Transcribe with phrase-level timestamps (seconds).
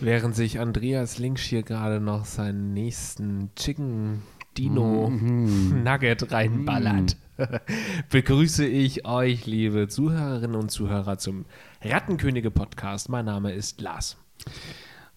[0.00, 4.22] Während sich Andreas Links hier gerade noch seinen nächsten Chicken
[4.56, 7.16] Dino Nugget reinballert,
[8.10, 11.46] begrüße ich euch, liebe Zuhörerinnen und Zuhörer, zum
[11.82, 13.08] Rattenkönige Podcast.
[13.08, 14.16] Mein Name ist Lars.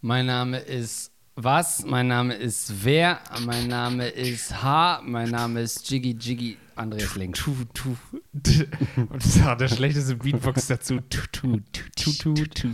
[0.02, 1.86] Mein Name ist was?
[1.86, 3.20] Mein Name ist wer?
[3.46, 5.02] Mein Name ist H.
[5.04, 7.36] Mein Name ist Jiggy Jiggy Andreas Link.
[7.36, 7.96] Tu, tu.
[8.96, 11.00] Und das war der schlechteste Beatbox dazu.
[11.10, 12.68] Tu, tu, tu, tu, tu, tu.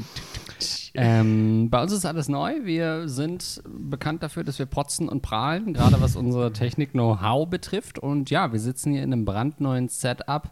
[0.94, 2.64] Ähm, bei uns ist alles neu.
[2.64, 7.98] Wir sind bekannt dafür, dass wir protzen und prahlen, gerade was unsere Technik-Know-how betrifft.
[7.98, 10.52] Und ja, wir sitzen hier in einem brandneuen Setup.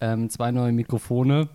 [0.00, 1.48] Ähm, zwei neue Mikrofone,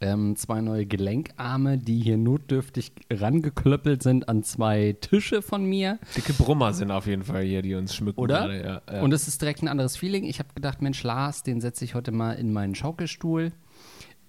[0.00, 5.98] ähm, zwei neue Gelenkarme, die hier notdürftig rangeklöppelt sind an zwei Tische von mir.
[6.16, 8.20] Dicke Brummer sind auf jeden Fall hier, die uns schmücken.
[8.20, 8.40] Oder?
[8.40, 9.02] Gerade, ja, ja.
[9.02, 10.24] Und es ist direkt ein anderes Feeling.
[10.24, 13.52] Ich habe gedacht, Mensch, Lars, den setze ich heute mal in meinen Schaukelstuhl.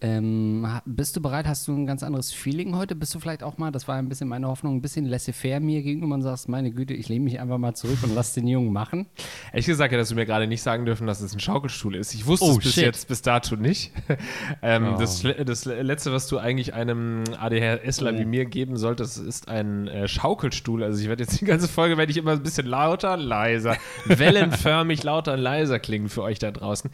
[0.02, 1.45] Ähm, bist du bereit?
[1.45, 2.95] Hast du ein ganz anderes Feeling heute?
[2.95, 5.81] Bist du vielleicht auch mal, das war ein bisschen meine Hoffnung, ein bisschen laissez-faire mir
[5.81, 8.72] gegenüber und sagst, meine Güte, ich lehne mich einfach mal zurück und lass den Jungen
[8.72, 9.08] machen?
[9.52, 12.14] Ehrlich gesagt, hättest du mir gerade nicht sagen dürfen, dass es ein Schaukelstuhl ist.
[12.14, 12.86] Ich wusste Oh, es bis shit.
[12.86, 13.92] jetzt, bis dato nicht.
[14.61, 14.97] ähm, Oh.
[14.97, 20.08] das, das Letzte, was du eigentlich einem ADHSler wie mir geben solltest, ist ein äh,
[20.08, 20.81] Schaukelstuhl.
[20.83, 25.03] Also ich werde jetzt die ganze Folge, werde ich immer ein bisschen lauter, leiser, wellenförmig
[25.03, 26.89] lauter und leiser klingen für euch da draußen.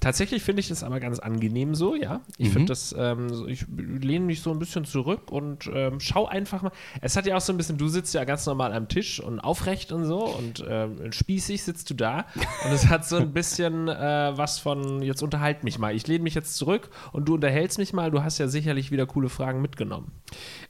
[0.00, 2.20] Tatsächlich finde ich das aber ganz angenehm so, ja.
[2.42, 2.52] Ich Mhm.
[2.54, 6.72] finde das, ähm, ich lehne mich so ein bisschen zurück und ähm, schau einfach mal.
[7.00, 9.38] Es hat ja auch so ein bisschen, du sitzt ja ganz normal am Tisch und
[9.38, 12.26] aufrecht und so und ähm, spießig sitzt du da
[12.64, 15.94] und es hat so ein bisschen äh, was von, jetzt unterhalt mich mal.
[15.94, 18.10] Ich lehne mich jetzt zurück und du unterhältst mich mal.
[18.10, 20.10] Du hast ja sicherlich wieder coole Fragen mitgenommen.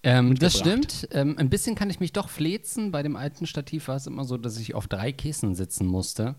[0.03, 1.09] Ähm, das stimmt.
[1.12, 2.91] Ähm, ein bisschen kann ich mich doch flezen.
[2.93, 6.34] Bei dem alten Stativ war es immer so, dass ich auf drei Kissen sitzen musste,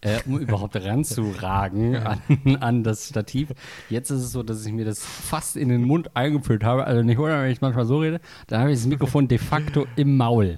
[0.00, 2.20] äh, um überhaupt ranzuragen an,
[2.60, 3.48] an das Stativ.
[3.90, 6.84] Jetzt ist es so, dass ich mir das fast in den Mund eingefüllt habe.
[6.86, 8.20] Also nicht wundern, wenn ich manchmal so rede.
[8.46, 10.56] Da habe ich das Mikrofon de facto im Maul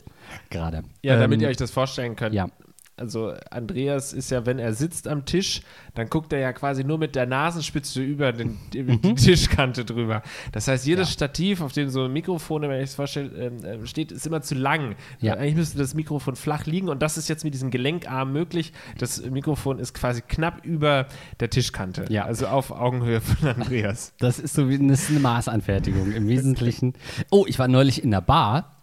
[0.51, 0.83] gerade.
[1.03, 2.35] Ja, damit Ähm, ihr euch das vorstellen könnt.
[2.35, 2.49] ja.
[2.99, 5.63] Also Andreas ist ja, wenn er sitzt am Tisch,
[5.95, 10.23] dann guckt er ja quasi nur mit der Nasenspitze über den, die, die Tischkante drüber.
[10.53, 11.09] Das heißt, jedes Mhm.
[11.09, 11.13] Ja.
[11.13, 14.55] Stativ, auf dem so ein Mikrofon, wenn ich es vorstelle, äh, steht, ist immer zu
[14.55, 14.97] lang.
[15.21, 15.35] Ja.
[15.35, 18.73] Eigentlich müsste das Mikrofon flach liegen und das ist jetzt mit diesem Gelenkarm möglich.
[18.99, 21.07] Das Mikrofon ist quasi knapp über
[21.41, 22.05] der Tischkante.
[22.09, 22.25] Ja.
[22.25, 24.13] Also auf Augenhöhe von Andreas.
[24.19, 26.95] Das ist so wie eine Maßanfertigung im Wesentlichen.
[27.31, 28.78] Oh, ich war neulich in der Bar.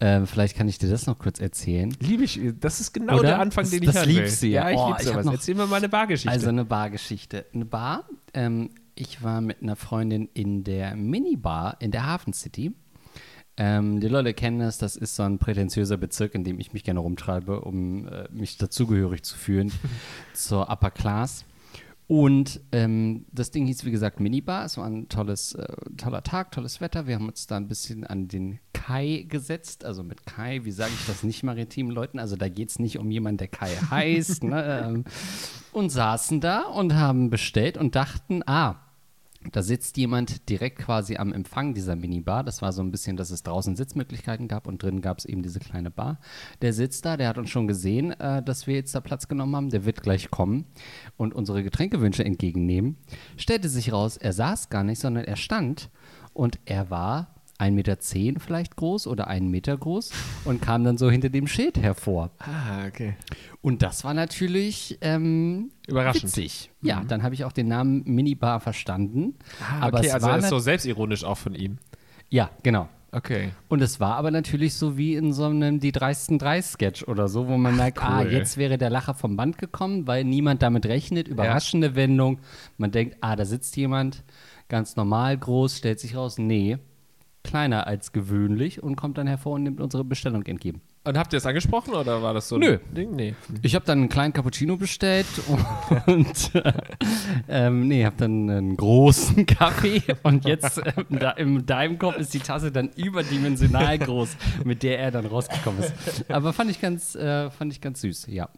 [0.00, 1.92] Ähm, vielleicht kann ich dir das noch kurz erzählen.
[1.98, 3.28] Liebe ich, das ist genau Oder?
[3.30, 4.22] der Anfang, den Das- ich das hören will.
[4.22, 4.70] liebst du ja.
[4.70, 5.26] Ich Oh, liebe sowas.
[5.26, 6.30] noch- Erzähl mir mal eine Bargeschichte.
[6.30, 7.46] Also eine Bargeschichte.
[7.52, 8.04] Eine Bar.
[8.32, 12.72] Ähm, ich war mit einer Freundin in der Minibar in der Hafen City.
[13.56, 16.84] Ähm, die Leute kennen das, das ist so ein prätentiöser Bezirk, in dem ich mich
[16.84, 19.72] gerne rumtreibe, um äh, mich dazugehörig zu fühlen
[20.32, 21.44] zur Upper Class.
[22.06, 24.64] Und ähm, das Ding hieß, wie gesagt, Minibar.
[24.64, 25.66] Es war ein tolles, äh,
[25.96, 27.06] toller Tag, tolles Wetter.
[27.08, 29.84] Wir haben uns da ein bisschen an den Kai gesetzt.
[29.84, 32.18] Also mit Kai, wie sage ich das nicht maritimen Leuten?
[32.18, 34.44] Also da geht es nicht um jemanden, der Kai heißt.
[34.44, 34.82] ne?
[34.86, 35.04] ähm,
[35.72, 38.76] und saßen da und haben bestellt und dachten, ah,
[39.52, 42.42] da sitzt jemand direkt quasi am Empfang dieser Minibar.
[42.42, 45.42] Das war so ein bisschen, dass es draußen Sitzmöglichkeiten gab und drin gab es eben
[45.42, 46.18] diese kleine Bar.
[46.62, 49.54] Der sitzt da, der hat uns schon gesehen, äh, dass wir jetzt da Platz genommen
[49.54, 49.68] haben.
[49.68, 50.64] Der wird gleich kommen
[51.18, 52.96] und unsere Getränkewünsche entgegennehmen.
[53.36, 55.90] Stellte sich raus, er saß gar nicht, sondern er stand
[56.32, 60.10] und er war 1,10 Meter vielleicht groß oder einen Meter groß
[60.44, 62.30] und kam dann so hinter dem Schild hervor.
[62.38, 63.16] ah, okay.
[63.60, 66.24] Und das war natürlich ähm, Überraschend.
[66.24, 66.70] witzig.
[66.82, 69.34] Ja, dann habe ich auch den Namen Minibar verstanden.
[69.60, 71.78] Ah, aber okay, es also war ist so selbstironisch auch von ihm.
[72.28, 72.88] Ja, genau.
[73.10, 73.52] Okay.
[73.68, 77.28] Und es war aber natürlich so wie in so einem Die dreisten drei Sketch oder
[77.28, 78.32] so, wo man merkt, ah, cool.
[78.32, 81.26] jetzt wäre der Lacher vom Band gekommen, weil niemand damit rechnet.
[81.26, 82.38] Überraschende Wendung.
[82.76, 84.24] Man denkt, ah, da sitzt jemand,
[84.68, 86.78] ganz normal groß, stellt sich raus, nee,
[87.44, 90.80] kleiner als gewöhnlich und kommt dann hervor und nimmt unsere Bestellung entgegen.
[91.04, 92.78] Und habt ihr es angesprochen oder war das so Nö.
[92.86, 93.16] ein Ding?
[93.16, 93.34] Nee.
[93.62, 95.26] Ich habe dann einen kleinen Cappuccino bestellt
[96.06, 96.72] und äh,
[97.48, 102.34] ähm, nee, habe dann einen großen Kaffee und jetzt ähm, da, in deinem Kopf ist
[102.34, 105.94] die Tasse dann überdimensional groß, mit der er dann rausgekommen ist.
[106.30, 108.50] Aber fand ich ganz, äh, fand ich ganz süß, ja.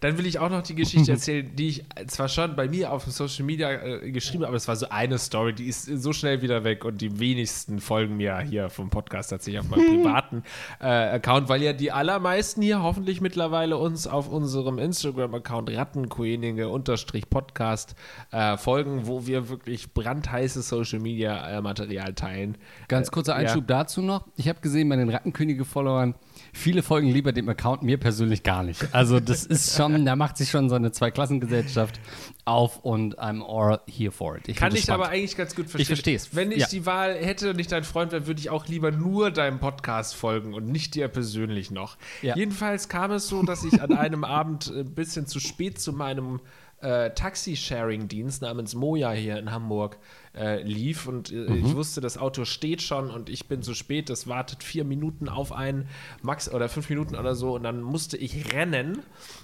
[0.00, 3.04] Dann will ich auch noch die Geschichte erzählen, die ich zwar schon bei mir auf
[3.04, 6.42] Social Media äh, geschrieben habe, aber es war so eine Story, die ist so schnell
[6.42, 10.42] wieder weg und die wenigsten folgen mir hier vom Podcast tatsächlich auf meinem privaten
[10.80, 17.94] äh, Account, weil ja die allermeisten hier hoffentlich mittlerweile uns auf unserem Instagram-Account Rattenkönige-Podcast
[18.32, 22.56] äh, folgen, wo wir wirklich brandheiße Social Media äh, Material teilen.
[22.88, 23.78] Ganz kurzer Einschub ja.
[23.78, 24.26] dazu noch.
[24.36, 26.14] Ich habe gesehen bei den Rattenkönige-Followern,
[26.56, 28.88] viele folgen lieber dem Account, mir persönlich gar nicht.
[28.92, 32.00] Also das ist schon, da macht sich schon so eine Zweiklassengesellschaft
[32.44, 34.48] auf und I'm all here for it.
[34.48, 35.82] Ich Kann ich aber eigentlich ganz gut verstehen.
[35.82, 36.34] Ich verstehe es.
[36.34, 36.66] Wenn ich ja.
[36.68, 40.14] die Wahl hätte und nicht dein Freund wäre, würde ich auch lieber nur deinem Podcast
[40.14, 41.96] folgen und nicht dir persönlich noch.
[42.22, 42.36] Ja.
[42.36, 46.40] Jedenfalls kam es so, dass ich an einem Abend ein bisschen zu spät zu meinem
[46.80, 49.98] äh, Taxi-Sharing-Dienst namens Moja hier in Hamburg
[50.36, 51.66] äh, lief und äh, mhm.
[51.66, 55.28] ich wusste, das Auto steht schon und ich bin zu spät, es wartet vier Minuten
[55.28, 55.88] auf einen,
[56.22, 58.98] Max oder fünf Minuten oder so und dann musste ich rennen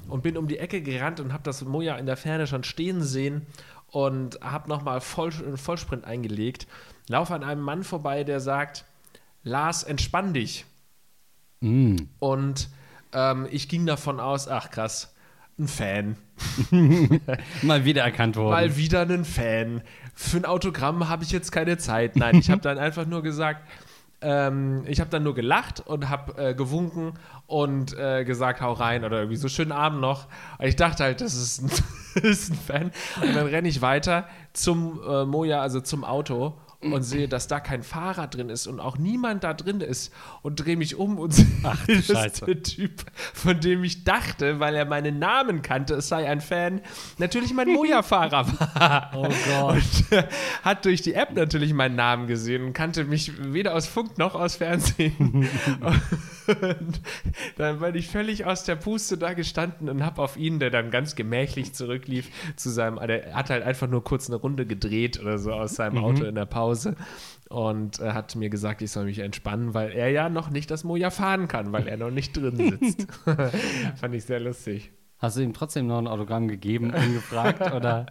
[0.09, 3.03] und bin um die Ecke gerannt und habe das Moja in der Ferne schon stehen
[3.03, 3.47] sehen
[3.89, 6.67] und habe nochmal Voll, Vollsprint eingelegt,
[7.09, 8.85] laufe an einem Mann vorbei, der sagt,
[9.45, 10.65] Lars, entspann dich.
[11.61, 11.97] Mm.
[12.19, 12.69] Und
[13.13, 15.15] ähm, ich ging davon aus, ach krass,
[15.59, 16.17] ein Fan.
[17.63, 18.51] Mal wieder erkannt worden.
[18.51, 19.83] Mal wieder ein Fan.
[20.15, 22.17] Für ein Autogramm habe ich jetzt keine Zeit.
[22.17, 23.63] Nein, ich habe dann einfach nur gesagt,
[24.23, 27.15] ähm, ich habe dann nur gelacht und habe äh, gewunken
[27.47, 30.27] und äh, gesagt, hau rein oder irgendwie so schönen Abend noch.
[30.59, 31.71] Und ich dachte halt, das ist ein,
[32.15, 32.93] das ist ein Fan.
[33.21, 37.61] Und dann renne ich weiter zum äh, Moja, also zum Auto und sehe, dass da
[37.61, 40.13] kein Fahrer drin ist und auch niemand da drin ist
[40.43, 44.59] und drehe mich um und sehe, Ach, das ist der Typ, von dem ich dachte,
[44.59, 46.81] weil er meinen Namen kannte, es sei ein Fan,
[47.19, 49.11] natürlich mein Moja-Fahrer war.
[49.15, 49.77] Oh Gott.
[49.77, 50.25] Und äh,
[50.63, 54.35] hat durch die App natürlich meinen Namen gesehen und kannte mich weder aus Funk noch
[54.35, 55.13] aus Fernsehen.
[56.47, 57.01] und
[57.57, 60.91] dann bin ich völlig aus der Puste da gestanden und habe auf ihn, der dann
[60.91, 65.39] ganz gemächlich zurücklief, zu seinem, der hat halt einfach nur kurz eine Runde gedreht oder
[65.39, 66.05] so aus seinem mhm.
[66.05, 66.97] Auto in der Pause Hause
[67.49, 70.85] und äh, hat mir gesagt, ich soll mich entspannen, weil er ja noch nicht das
[70.85, 73.07] Moja fahren kann, weil er noch nicht drin sitzt.
[74.01, 74.93] Fand ich sehr lustig.
[75.19, 78.07] Hast du ihm trotzdem noch ein Autogramm gegeben und gefragt oder?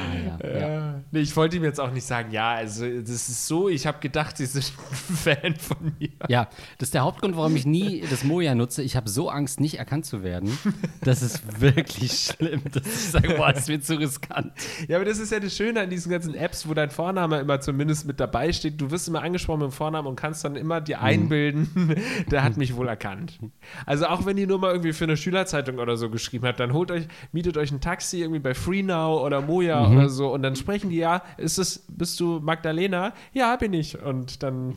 [0.00, 1.00] Ah, ja, ja.
[1.10, 3.98] Nee, ich wollte ihm jetzt auch nicht sagen, ja, also das ist so, ich habe
[4.00, 4.72] gedacht, sie sind
[5.08, 6.10] ein Fan von mir.
[6.28, 6.48] Ja,
[6.78, 8.82] das ist der Hauptgrund, warum ich nie das Moja nutze.
[8.82, 10.58] Ich habe so Angst, nicht erkannt zu werden.
[11.02, 14.52] Das ist wirklich schlimm, dass ich sage, boah, das wird zu riskant.
[14.88, 17.60] Ja, aber das ist ja das Schöne an diesen ganzen Apps, wo dein Vorname immer
[17.60, 18.80] zumindest mit dabei steht.
[18.80, 21.04] Du wirst immer angesprochen mit dem Vornamen und kannst dann immer dir mhm.
[21.04, 21.96] einbilden,
[22.30, 23.38] der hat mich wohl erkannt.
[23.84, 26.72] Also auch wenn ihr nur mal irgendwie für eine Schülerzeitung oder so geschrieben habt, dann
[26.72, 29.96] holt euch, mietet euch ein Taxi irgendwie bei FreeNow oder Moja mhm.
[29.96, 33.12] oder so und dann sprechen die ja, ist es, bist du Magdalena?
[33.32, 34.00] Ja, bin ich.
[34.00, 34.76] Und dann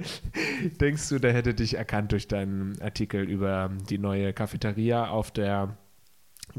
[0.80, 5.76] denkst du, der hätte dich erkannt durch deinen Artikel über die neue Cafeteria auf der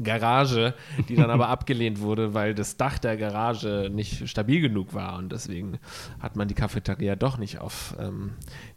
[0.02, 0.74] Garage,
[1.08, 5.32] die dann aber abgelehnt wurde, weil das Dach der Garage nicht stabil genug war und
[5.32, 5.78] deswegen
[6.20, 8.32] hat man die Cafeteria doch nicht auf ähm,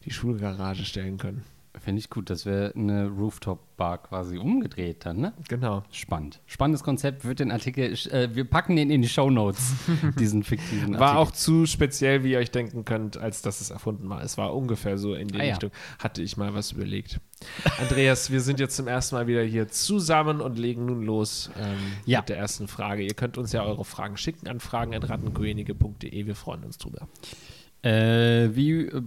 [0.06, 1.44] die Schulgarage stellen können.
[1.80, 5.34] Finde ich gut, das wäre eine Rooftop-Bar quasi umgedreht dann, ne?
[5.50, 5.84] Genau.
[5.92, 6.40] Spannend.
[6.46, 9.74] Spannendes Konzept, wird den Artikel, äh, wir packen den in die Show Notes,
[10.20, 11.00] diesen fiktiven Artikel.
[11.00, 14.24] War auch zu speziell, wie ihr euch denken könnt, als dass es erfunden war.
[14.24, 15.72] Es war ungefähr so in die ah, Richtung.
[15.72, 16.04] Ja.
[16.04, 17.20] Hatte ich mal was überlegt.
[17.80, 21.78] Andreas, wir sind jetzt zum ersten Mal wieder hier zusammen und legen nun los ähm,
[22.06, 22.20] ja.
[22.20, 23.04] mit der ersten Frage.
[23.04, 26.26] Ihr könnt uns ja eure Fragen schicken an fragen.rattenkönige.de.
[26.26, 27.08] Wir freuen uns drüber.
[27.84, 29.02] Äh, wie äh,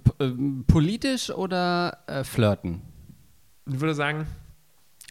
[0.67, 2.82] politisch oder äh, flirten?
[3.67, 4.26] Ich würde sagen,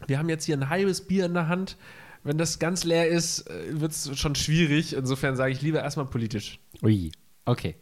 [0.06, 1.78] wir haben jetzt hier ein halbes Bier in der Hand.
[2.24, 4.96] Wenn das ganz leer ist, äh, wird es schon schwierig.
[4.96, 6.60] Insofern sage ich lieber erstmal politisch.
[6.84, 7.12] Ui,
[7.46, 7.76] okay.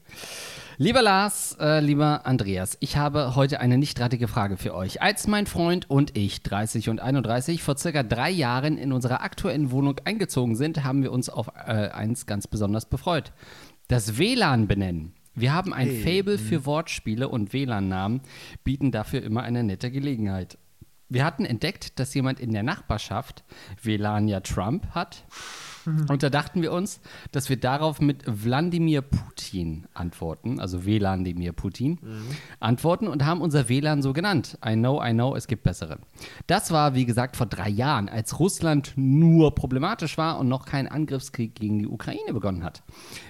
[0.78, 5.02] Lieber Lars, äh, lieber Andreas, ich habe heute eine nicht rattige Frage für euch.
[5.02, 9.70] Als mein Freund und ich, 30 und 31, vor circa drei Jahren in unserer aktuellen
[9.70, 13.34] Wohnung eingezogen sind, haben wir uns auf äh, eins ganz besonders befreut.
[13.88, 15.14] Das WLAN benennen.
[15.36, 16.22] Wir haben ein hey.
[16.24, 16.66] Fable für mhm.
[16.66, 18.22] Wortspiele und WLAN-Namen,
[18.64, 20.58] bieten dafür immer eine nette Gelegenheit.
[21.10, 23.44] Wir hatten entdeckt, dass jemand in der Nachbarschaft
[23.82, 25.26] WLAN ja Trump hat
[25.86, 32.00] Und da dachten wir uns, dass wir darauf mit Wladimir Putin antworten, also Wladimir Putin,
[32.02, 32.28] mhm.
[32.60, 34.58] antworten und haben unser WLAN so genannt.
[34.66, 35.98] I know, I know, es gibt bessere.
[36.48, 40.88] Das war, wie gesagt, vor drei Jahren, als Russland nur problematisch war und noch kein
[40.88, 42.84] Angriffskrieg gegen die Ukraine begonnen hat.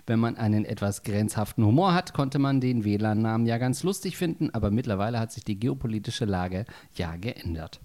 [0.06, 4.50] Wenn man einen etwas grenzhaften Humor hat, konnte man den WLAN-Namen ja ganz lustig finden,
[4.52, 7.80] aber mittlerweile hat sich die geopolitische Lage ja geändert.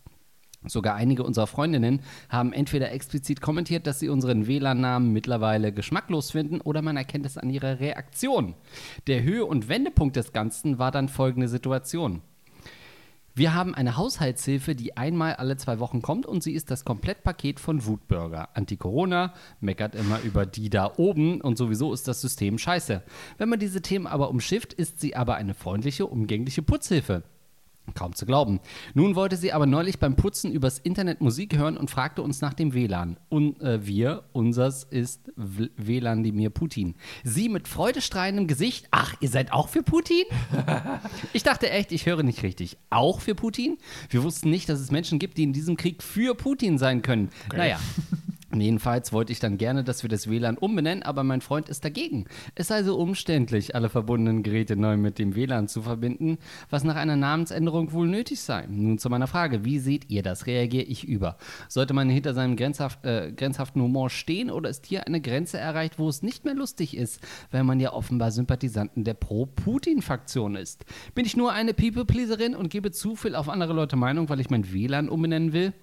[0.67, 6.61] Sogar einige unserer Freundinnen haben entweder explizit kommentiert, dass sie unseren WLAN-Namen mittlerweile geschmacklos finden
[6.61, 8.55] oder man erkennt es an ihrer Reaktion.
[9.07, 12.23] Der Höhe- und Wendepunkt des Ganzen war dann folgende Situation.
[13.39, 17.61] Wir haben eine Haushaltshilfe, die einmal alle zwei Wochen kommt und sie ist das Komplettpaket
[17.61, 18.49] von Wutburger.
[18.55, 23.01] Anti-Corona, meckert immer über die da oben und sowieso ist das System scheiße.
[23.37, 27.23] Wenn man diese Themen aber umschifft, ist sie aber eine freundliche, umgängliche Putzhilfe.
[27.95, 28.61] Kaum zu glauben.
[28.95, 32.55] Nun wollte sie aber neulich beim Putzen übers Internet Musik hören und fragte uns nach
[32.55, 33.17] dem WLAN.
[33.29, 36.95] Und äh, wir, unsers ist Wladimir Putin.
[37.25, 38.89] Sie mit freudestrahlendem Gesicht.
[38.91, 40.25] Ach, ihr seid auch für Putin?
[41.33, 42.79] ich dachte echt, ich höre nicht richtig.
[42.91, 43.79] Auch für Putin?
[44.11, 47.31] Wir wussten nicht, dass es Menschen gibt, die in diesem Krieg für Putin sein können.
[47.55, 47.79] Naja.
[48.55, 52.25] Jedenfalls wollte ich dann gerne, dass wir das WLAN umbenennen, aber mein Freund ist dagegen.
[52.55, 56.39] Es sei so umständlich, alle verbundenen Geräte neu mit dem WLAN zu verbinden,
[56.71, 58.67] was nach einer Namensänderung wohl nötig sei.
[58.67, 60.47] Nun zu meiner Frage, wie seht ihr das?
[60.47, 61.37] Reagiere ich über?
[61.69, 65.99] Sollte man hinter seinem grenzhaft, äh, grenzhaften Humor stehen oder ist hier eine Grenze erreicht,
[65.99, 70.87] wo es nicht mehr lustig ist, weil man ja offenbar Sympathisanten der Pro-Putin-Faktion ist?
[71.15, 74.49] Bin ich nur eine People-Pleaserin und gebe zu viel auf andere Leute Meinung, weil ich
[74.49, 75.75] mein WLAN umbenennen will?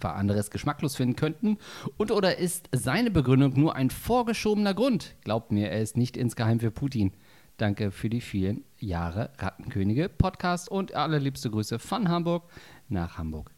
[0.00, 1.58] Weil andere es geschmacklos finden könnten?
[1.96, 5.14] Und oder ist seine Begründung nur ein vorgeschobener Grund?
[5.24, 7.12] Glaubt mir, er ist nicht insgeheim für Putin.
[7.56, 12.50] Danke für die vielen Jahre Rattenkönige Podcast und allerliebste Grüße von Hamburg
[12.88, 13.52] nach Hamburg.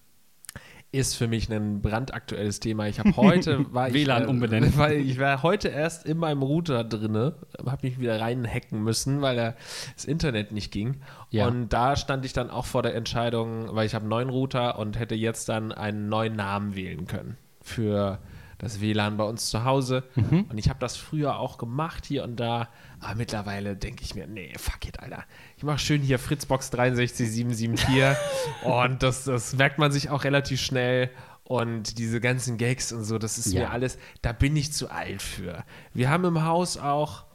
[0.93, 2.87] Ist für mich ein brandaktuelles Thema.
[2.87, 4.73] Ich habe heute war ich, WLAN äh, umbenennen.
[4.77, 9.39] weil ich war heute erst in meinem Router drinne, habe mich wieder reinhacken müssen, weil
[9.39, 9.57] er,
[9.95, 11.01] das Internet nicht ging.
[11.31, 11.47] Ja.
[11.47, 14.79] Und da stand ich dann auch vor der Entscheidung, weil ich habe einen neuen Router
[14.79, 18.19] und hätte jetzt dann einen neuen Namen wählen können für
[18.59, 20.05] das WLAN bei uns zu Hause.
[20.15, 20.47] Mhm.
[20.49, 22.69] Und ich habe das früher auch gemacht hier und da.
[23.01, 25.25] Aber mittlerweile denke ich mir, nee, fuck it, Alter.
[25.57, 28.17] Ich mache schön hier Fritzbox 63774
[28.65, 31.11] und das, das merkt man sich auch relativ schnell.
[31.45, 33.61] Und diese ganzen Gags und so, das ist Ja.
[33.61, 35.63] mir alles, da bin ich zu alt für.
[35.95, 37.26] Wir haben im Haus auch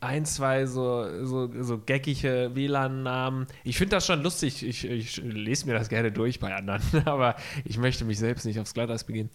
[0.00, 3.46] ein, zwei so, so, so geckige WLAN-Namen.
[3.64, 4.64] Ich finde das schon lustig.
[4.66, 8.60] Ich, ich lese mir das gerne durch bei anderen, aber ich möchte mich selbst nicht
[8.60, 9.30] aufs Glatteis begeben.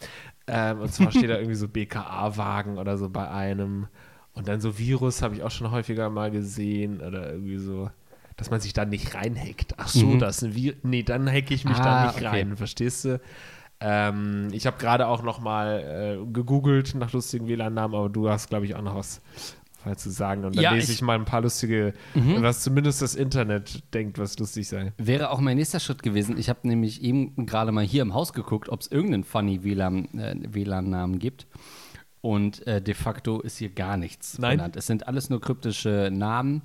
[0.47, 3.87] Ähm, und zwar steht da irgendwie so BKA-Wagen oder so bei einem.
[4.33, 7.89] Und dann so Virus habe ich auch schon häufiger mal gesehen oder irgendwie so,
[8.37, 9.75] dass man sich da nicht reinhackt.
[9.77, 10.19] Ach so, Mhm.
[10.19, 10.79] das ist ein Virus.
[10.83, 12.25] Nee, dann hacke ich mich Ah, da nicht okay.
[12.27, 13.19] rein, verstehst du?
[13.79, 18.49] Ähm, ich habe gerade auch noch mal äh, gegoogelt nach lustigen WLAN-Namen, aber du hast,
[18.49, 19.21] glaube ich, auch noch was
[19.83, 20.43] falls zu sagen.
[20.45, 24.17] Und dann Ja, lese ich- ich mal ein paar lustige, was zumindest das Internet denkt,
[24.17, 24.93] was lustig sei.
[24.97, 26.37] Wäre auch mein nächster Schritt gewesen.
[26.37, 30.05] Ich habe nämlich eben gerade mal hier im Haus geguckt, ob es irgendeinen funny WLAN,
[30.17, 31.47] äh, WLAN-Namen gibt.
[32.25, 34.51] Und äh, de facto ist hier gar nichts Nein?
[34.51, 34.77] genannt.
[34.77, 36.61] Es sind alles nur kryptische Namen,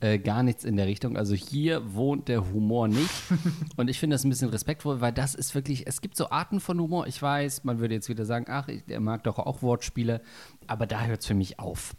[0.00, 1.16] äh, gar nichts in der Richtung.
[1.16, 3.08] Also hier wohnt der Humor nicht.
[3.76, 6.58] Und ich finde das ein bisschen respektvoll, weil das ist wirklich, es gibt so Arten
[6.58, 7.06] von Humor.
[7.06, 10.22] Ich weiß, man würde jetzt wieder sagen, ach, ich, der mag doch auch Wortspiele.
[10.66, 11.94] Aber da hört es für mich auf.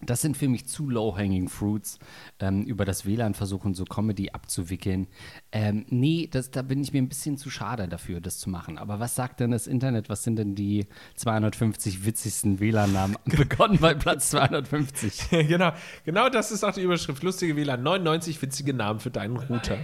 [0.00, 1.98] Das sind für mich zu low-hanging fruits,
[2.38, 5.08] ähm, über das WLAN versuchen, so Comedy abzuwickeln.
[5.50, 8.78] Ähm, nee, das, da bin ich mir ein bisschen zu schade dafür, das zu machen.
[8.78, 10.08] Aber was sagt denn das Internet?
[10.08, 10.86] Was sind denn die
[11.16, 13.16] 250 witzigsten WLAN-Namen?
[13.24, 15.30] Begonnen bei Platz 250.
[15.48, 15.72] genau,
[16.04, 17.22] genau das ist auch die Überschrift.
[17.24, 17.82] Lustige WLAN.
[17.82, 19.78] 99 witzige Namen für deinen Router.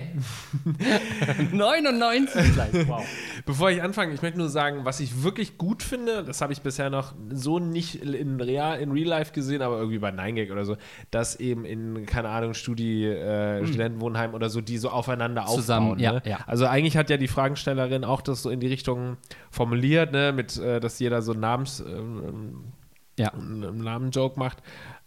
[1.52, 3.04] 99 gleich, wow.
[3.46, 6.62] Bevor ich anfange, ich möchte nur sagen, was ich wirklich gut finde, das habe ich
[6.62, 10.64] bisher noch so nicht in real, in real life gesehen, aber irgendwie bei 9gag oder
[10.64, 10.76] so,
[11.10, 15.46] dass eben in, keine Ahnung, Studi, äh, Studentenwohnheim oder so, die so aufeinander.
[15.46, 16.00] Zusammen, aufbauen.
[16.00, 16.22] ja, ne?
[16.24, 16.38] ja.
[16.46, 19.16] Also eigentlich hat ja die Fragestellerin auch das so in die Richtung
[19.50, 22.72] formuliert, ne, mit, äh, dass jeder so einen Namens, ähm,
[23.18, 23.32] Ja.
[23.32, 24.58] einen Namen-Joke macht,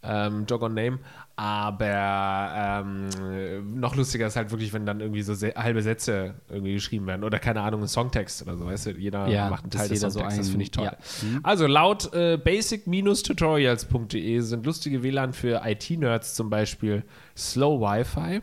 [0.02, 0.98] ähm, Joke on Name,
[1.40, 7.06] aber ähm, noch lustiger ist halt wirklich, wenn dann irgendwie so halbe Sätze irgendwie geschrieben
[7.06, 9.88] werden oder keine Ahnung, ein Songtext oder so, weißt du, jeder Ja, macht einen Teil
[9.88, 10.86] des jeder so das finde ich toll.
[10.86, 10.96] ja.
[11.22, 11.38] Mhm.
[11.44, 17.04] Also laut äh, basic-tutorials.de sind lustige WLAN für IT-Nerds zum Beispiel
[17.36, 18.42] Slow Wi-Fi,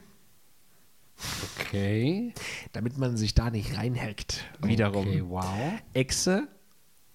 [1.59, 2.33] Okay.
[2.71, 4.45] damit man sich da nicht reinhackt.
[4.61, 5.05] Wiederum.
[5.07, 5.43] Okay, wow.
[5.93, 6.47] Exe,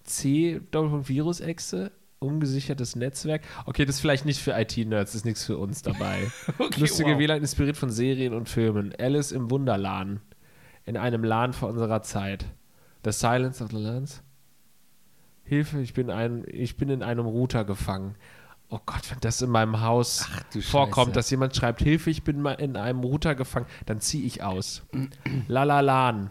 [0.04, 3.42] C, Doppelpunkt Virus Exe, ungesichertes Netzwerk.
[3.66, 6.30] Okay, das ist vielleicht nicht für IT-Nerds, ist nichts für uns dabei.
[6.58, 7.18] Okay, Lustige wow.
[7.18, 8.94] WLAN inspiriert von Serien und Filmen.
[8.98, 10.20] Alice im Wunderlan.
[10.84, 12.44] In einem Lan vor unserer Zeit.
[13.04, 14.22] The Silence of the Lands.
[15.44, 18.14] Hilfe, ich bin, ein, ich bin in einem Router gefangen.
[18.68, 21.14] Oh Gott, wenn das in meinem Haus du vorkommt, Scheiße.
[21.14, 24.82] dass jemand schreibt, Hilfe, ich bin mal in einem Router gefangen, dann ziehe ich aus.
[25.48, 26.30] Lalalan.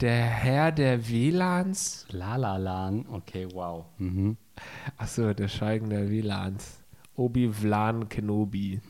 [0.00, 2.06] Der Herr der WLANs.
[2.10, 3.06] Lalalan.
[3.10, 3.84] Okay, wow.
[3.98, 4.36] Mhm.
[4.96, 6.82] Achso, der Schweigen der WLANs.
[7.16, 8.80] Obi-Wan Kenobi.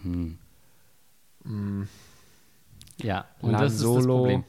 [3.02, 4.18] Ja, und Lan das ist das Solo.
[4.18, 4.44] Problem.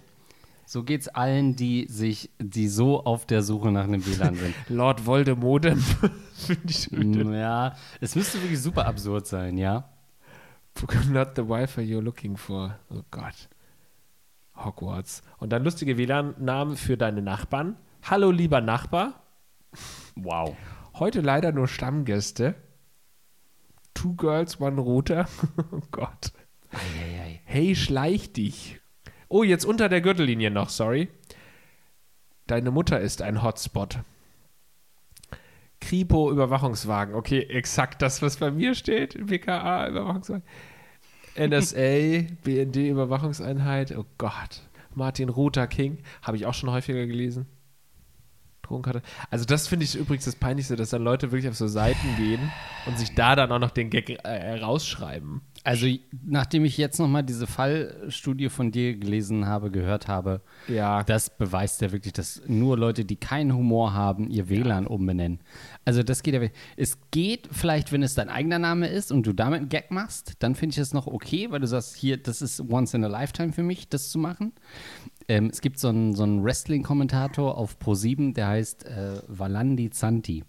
[0.65, 4.55] So geht's allen, die sich, die so auf der Suche nach einem WLAN sind.
[4.69, 5.79] Lord Voldemodem.
[6.33, 7.33] Finde ich schon.
[7.33, 9.89] ja, es müsste wirklich super absurd sein, ja.
[11.09, 12.77] Not the Wi-Fi you're looking for.
[12.89, 13.49] Oh Gott.
[14.65, 15.21] Hogwarts.
[15.37, 17.77] Und dann lustige WLAN-Namen für deine Nachbarn.
[18.03, 19.23] Hallo, lieber Nachbar.
[20.15, 20.55] Wow.
[20.95, 22.55] Heute leider nur Stammgäste.
[23.93, 25.27] Two Girls, One Router.
[25.71, 26.31] oh Gott.
[26.71, 27.41] Eieiei.
[27.45, 28.79] Hey, schleich dich.
[29.27, 31.09] Oh, jetzt unter der Gürtellinie noch, sorry.
[32.47, 33.99] Deine Mutter ist ein Hotspot.
[35.79, 37.15] Kripo Überwachungswagen.
[37.15, 39.25] Okay, exakt das, was bei mir steht.
[39.25, 40.43] BKA Überwachungswagen.
[41.35, 43.95] NSA, BND Überwachungseinheit.
[43.97, 44.61] Oh Gott.
[44.93, 45.99] Martin Ruther King.
[46.21, 47.45] Habe ich auch schon häufiger gelesen.
[48.63, 49.01] Drogenkarte.
[49.29, 52.51] Also das finde ich übrigens das Peinlichste, dass dann Leute wirklich auf so Seiten gehen
[52.85, 55.41] und sich da dann auch noch den Gag äh, rausschreiben.
[55.63, 55.87] Also,
[56.25, 61.03] nachdem ich jetzt nochmal diese Fallstudie von dir gelesen habe, gehört habe, Ja.
[61.03, 65.39] das beweist ja wirklich, dass nur Leute, die keinen Humor haben, ihr WLAN umbenennen.
[65.85, 66.41] Also, das geht ja.
[66.77, 70.33] Es geht vielleicht, wenn es dein eigener Name ist und du damit einen Gag machst,
[70.39, 73.07] dann finde ich es noch okay, weil du sagst, hier, das ist once in a
[73.07, 74.53] lifetime für mich, das zu machen.
[75.27, 80.43] Ähm, es gibt so einen, so einen Wrestling-Kommentator auf Pro7, der heißt äh, Valandi Zanti.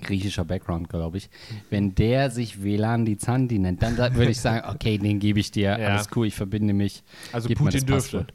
[0.00, 1.28] Griechischer Background, glaube ich.
[1.68, 5.40] Wenn der sich WLAN die Zanti nennt, dann da- würde ich sagen, okay, den gebe
[5.40, 5.88] ich dir, Ja.
[5.88, 7.02] alles cool, ich verbinde mich.
[7.32, 8.26] Also Gib Putin dürfte.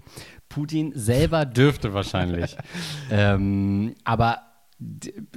[0.50, 2.56] Putin selber dürfte wahrscheinlich.
[3.12, 4.40] ähm, aber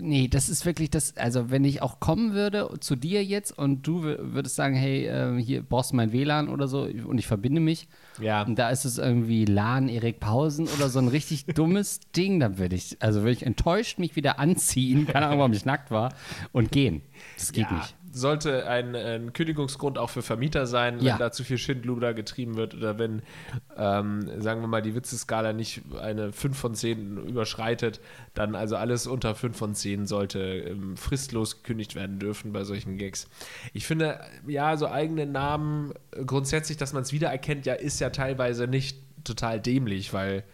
[0.00, 3.87] nee, das ist wirklich das, also wenn ich auch kommen würde zu dir jetzt und
[3.87, 7.26] du wür- würdest sagen, hey, äh, hier brauchst du mein WLAN oder so und ich
[7.26, 7.88] verbinde mich
[8.21, 8.43] Ja.
[8.43, 12.59] und da ist es irgendwie LAN Erik Pausen oder so ein richtig dummes Ding, dann
[12.59, 16.12] würde ich, also würde ich enttäuscht mich wieder anziehen, keine Ahnung, warum ich nackt war
[16.52, 17.02] und gehen.
[17.37, 17.95] Das geht ja, nicht.
[18.12, 21.12] Sollte ein, ein Kündigungsgrund auch für Vermieter sein, Ja.
[21.12, 23.23] wenn da zu viel Schindluder getrieben wird oder wenn,
[23.77, 28.00] ähm, sagen wir mal, die Witzeskala nicht eine 5 von 10 überschreitet,
[28.35, 32.97] dann also alles unter 5 von 10 sollte ähm, fristlos gekündigt werden dürfen bei solchen
[32.99, 33.29] Gags.
[33.73, 38.11] Ich finde, ja, so eigene Namen, äh, grundsätzlich, dass man es wiedererkennt, ja, ist ja
[38.11, 40.45] teilweise nicht total dämlich, weil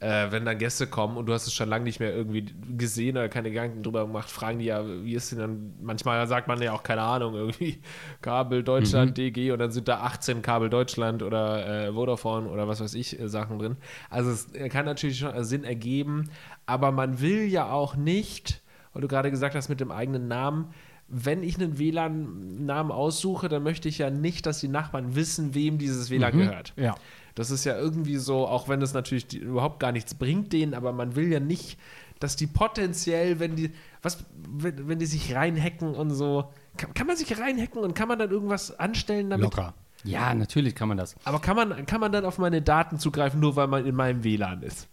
[0.00, 3.16] äh, wenn dann Gäste kommen und du hast es schon lange nicht mehr irgendwie gesehen
[3.16, 6.62] oder keine Gedanken drüber gemacht, fragen die ja, wie ist denn dann, manchmal sagt man
[6.62, 7.80] ja auch, keine Ahnung, irgendwie
[8.22, 12.80] Kabel Deutschland, DG und dann sind da 18 Kabel Deutschland oder äh, Vodafone oder was
[12.80, 13.76] weiß ich äh, Sachen drin.
[14.08, 16.30] Also es äh, kann natürlich schon Sinn ergeben,
[16.66, 18.62] aber man will ja auch nicht,
[18.92, 20.68] weil du gerade gesagt hast mit dem eigenen Namen,
[21.08, 25.78] wenn ich einen WLAN-Namen aussuche, dann möchte ich ja nicht, dass die Nachbarn wissen, wem
[25.78, 26.74] dieses WLAN gehört.
[26.76, 26.94] Ja.
[27.38, 30.74] Das ist ja irgendwie so, auch wenn es natürlich die, überhaupt gar nichts bringt denen,
[30.74, 31.78] aber man will ja nicht,
[32.18, 33.70] dass die potenziell, wenn die,
[34.02, 38.08] was, wenn, wenn die sich reinhacken und so, kann, kann man sich reinhacken und kann
[38.08, 39.44] man dann irgendwas anstellen damit?
[39.44, 39.74] Locker.
[40.02, 41.14] Ja, natürlich kann man das.
[41.22, 44.24] Aber kann man, kann man dann auf meine Daten zugreifen, nur weil man in meinem
[44.24, 44.88] WLAN ist?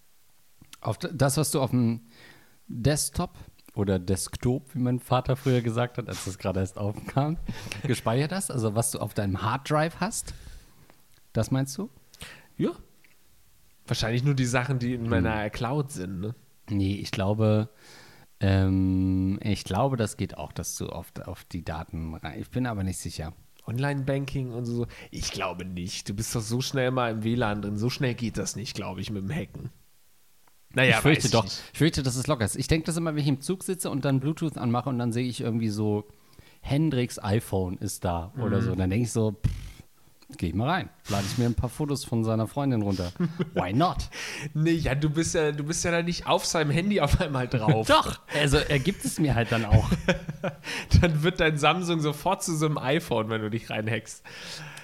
[0.81, 2.01] Auf das, was du auf dem
[2.67, 3.31] Desktop
[3.73, 7.38] oder Desktop, wie mein Vater früher gesagt hat, als das gerade erst aufkam,
[7.88, 10.36] gespeichert hast, also was du auf deinem Harddrive hast,
[11.34, 11.89] das meinst du?
[12.57, 12.71] Ja.
[13.87, 16.35] Wahrscheinlich nur die Sachen, die in meiner Cloud sind, ne?
[16.69, 17.69] Nee, ich glaube,
[18.39, 22.39] ähm, ich glaube, das geht auch, dass du auf, auf die Daten rein.
[22.41, 23.33] Ich bin aber nicht sicher.
[23.67, 24.87] Online-Banking und so.
[25.11, 26.07] Ich glaube nicht.
[26.09, 27.77] Du bist doch so schnell mal im WLAN drin.
[27.77, 29.69] So schnell geht das nicht, glaube ich, mit dem Hacken.
[30.73, 31.43] Naja, ich fürchte weiß doch.
[31.45, 31.61] nicht.
[31.73, 32.55] Ich fürchte, dass es locker ist.
[32.57, 35.11] Ich denke das immer, wenn ich im Zug sitze und dann Bluetooth anmache und dann
[35.11, 36.05] sehe ich irgendwie so,
[36.61, 38.65] Hendricks iPhone ist da oder Mhm.
[38.65, 38.75] so.
[38.75, 39.51] Dann denke ich so, pff,
[40.38, 40.89] geh ich mal rein.
[41.09, 43.11] Lade ich mir ein paar Fotos von seiner Freundin runter.
[43.53, 43.97] Why not?
[44.53, 47.47] Nee, ja, du bist ja, du bist ja da nicht auf seinem Handy auf einmal
[47.47, 47.88] drauf.
[47.88, 49.89] Doch, also er gibt es mir halt dann auch.
[51.01, 54.23] Dann wird dein Samsung sofort zu so einem iPhone, wenn du dich reinhackst.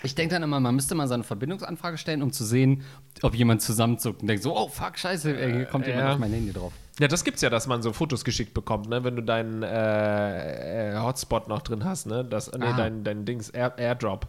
[0.03, 2.83] Ich denke dann immer, man müsste mal so eine Verbindungsanfrage stellen, um zu sehen,
[3.21, 6.13] ob jemand zusammenzuckt und denkt so, oh fuck, scheiße, äh, hier kommt jemand ja.
[6.13, 6.73] auf mein Handy drauf.
[6.99, 9.03] Ja, das gibt's ja, dass man so Fotos geschickt bekommt, ne?
[9.03, 12.25] Wenn du deinen äh, äh, Hotspot noch drin hast, ne?
[12.25, 12.73] Das, nee, Ah.
[12.75, 14.27] dein, dein Dings, Air, Airdrop.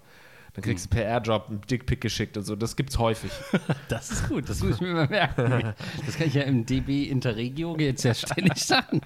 [0.54, 2.54] Dann kriegst du per Airdrop einen Dickpick geschickt und so.
[2.56, 3.30] Das gibt's häufig.
[3.88, 5.74] Das ist gut, das muss ich mir mal merken.
[6.06, 9.02] Das kann ich ja im DB Interregio jetzt ja ständig sagen.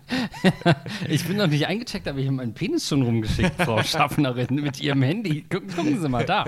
[1.09, 4.81] Ich bin noch nicht eingecheckt, aber ich habe meinen Penis schon rumgeschickt, Frau Schaffnerin, mit
[4.81, 5.43] ihrem Handy.
[5.43, 6.45] Gucken, gucken Sie mal da.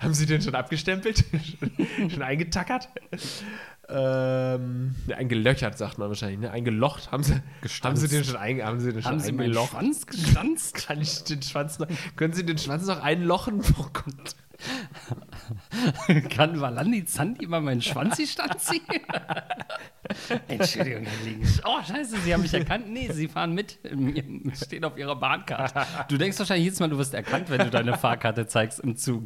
[0.00, 1.24] Haben Sie den schon abgestempelt?
[1.58, 2.88] schon, schon eingetackert?
[3.88, 6.50] Ähm, ne, eingelöchert, sagt man wahrscheinlich, ne?
[6.50, 7.12] Eingelocht.
[7.12, 7.34] Haben Sie,
[7.82, 9.70] haben Sie den schon, einge, haben Sie den schon Haben Sie eingelocht?
[9.70, 10.86] Schwanz gestanzt?
[10.86, 13.62] Kann ich den Schwanz noch, können Sie den Schwanz noch einlochen?
[13.78, 14.36] Oh Gott.
[16.30, 18.80] Kann Valandi Zandi mal meinen Schwanzistand ziehen?
[20.48, 21.60] Entschuldigung, Herr Links.
[21.64, 22.88] Oh, scheiße, Sie haben mich erkannt.
[22.88, 23.78] Nee, Sie fahren mit.
[23.94, 24.22] Mir
[24.54, 25.84] Steht auf Ihrer Bahnkarte.
[26.08, 29.24] Du denkst wahrscheinlich jedes Mal, du wirst erkannt, wenn du deine Fahrkarte zeigst im Zug.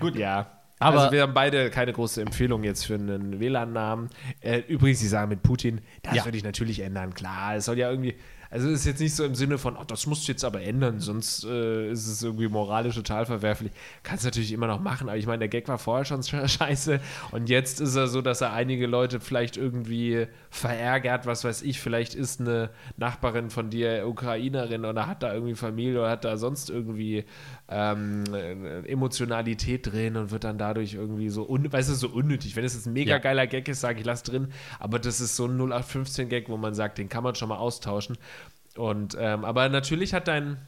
[0.00, 0.63] Gut, ja.
[0.84, 4.10] Aber- also wir haben beide keine große Empfehlung jetzt für einen WLAN-Namen.
[4.40, 6.24] Äh, übrigens, Sie sagen mit Putin, das Ja.
[6.24, 7.14] würde ich natürlich ändern.
[7.14, 8.14] Klar, es soll ja irgendwie,
[8.54, 10.62] Also es ist jetzt nicht so im Sinne von, oh, das musst du jetzt aber
[10.62, 13.72] ändern, sonst äh, ist es irgendwie moralisch total verwerflich.
[14.04, 17.00] Kannst natürlich immer noch machen, aber ich meine, der Gag war vorher schon scheiße
[17.32, 21.80] und jetzt ist er so, dass er einige Leute vielleicht irgendwie verärgert, was weiß ich,
[21.80, 26.36] vielleicht ist eine Nachbarin von dir Ukrainerin oder hat da irgendwie Familie oder hat da
[26.36, 27.24] sonst irgendwie
[27.68, 28.22] ähm,
[28.86, 32.54] Emotionalität drin und wird dann dadurch irgendwie so, un weißt du, so unnötig.
[32.54, 33.18] Wenn es jetzt ein mega ja.
[33.18, 36.74] geiler Gag ist, sage ich, lass drin, aber das ist so ein 0815-Gag, wo man
[36.74, 38.16] sagt, den kann man schon mal austauschen.
[38.76, 40.58] Und, ähm, aber natürlich hat dein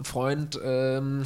[0.00, 1.22] Freund, ähm,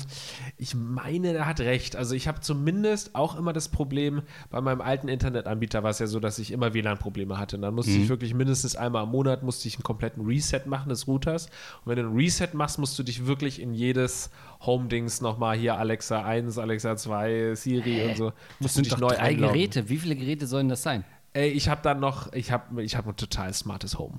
[0.56, 1.94] ich meine, der hat recht.
[1.94, 6.06] Also ich habe zumindest auch immer das Problem, bei meinem alten Internetanbieter war es ja
[6.08, 7.56] so, dass ich immer WLAN-Probleme hatte.
[7.56, 8.02] Und dann musste mhm.
[8.02, 11.46] ich wirklich mindestens einmal im Monat musste ich einen kompletten Reset machen des Routers.
[11.46, 14.30] Und wenn du einen Reset machst, musst du dich wirklich in jedes
[14.62, 18.08] Home-Dings nochmal hier Alexa 1, Alexa 2, Siri Hä?
[18.10, 18.32] und so.
[18.58, 19.54] Musst du dich neu drei einloggen.
[19.54, 19.88] Geräte.
[19.88, 21.04] Wie viele Geräte sollen das sein?
[21.34, 24.18] Ey, ich habe dann noch, ich habe ich hab ein total smartes Home.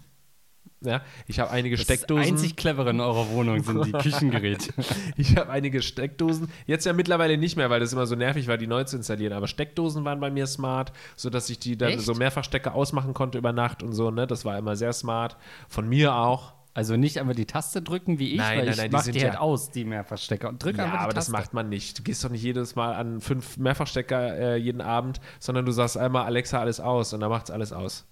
[0.82, 2.22] Ja, ich habe einige das Steckdosen.
[2.22, 4.74] Das einzig clevere in eurer Wohnung sind die Küchengeräte.
[5.16, 6.50] ich habe einige Steckdosen.
[6.68, 9.34] Jetzt ja mittlerweile nicht mehr, weil das immer so nervig war, die neu zu installieren.
[9.34, 12.02] Aber Steckdosen waren bei mir smart, sodass ich die dann Echt?
[12.02, 14.12] so Mehrfachstecker ausmachen konnte über Nacht und so.
[14.12, 14.28] Ne?
[14.28, 15.36] Das war immer sehr smart.
[15.68, 16.54] Von mir auch.
[16.78, 19.12] Also nicht einfach die Taste drücken wie ich, nein, weil nein, ich nein, mach die,
[19.12, 20.48] die halt ja, aus, die Mehrfachstecker.
[20.48, 21.16] Und drück ja, aber Taste.
[21.16, 21.98] das macht man nicht.
[21.98, 25.98] Du gehst doch nicht jedes Mal an fünf Mehrfachstecker äh, jeden Abend, sondern du sagst
[25.98, 28.06] einmal Alexa alles aus und dann macht es alles aus.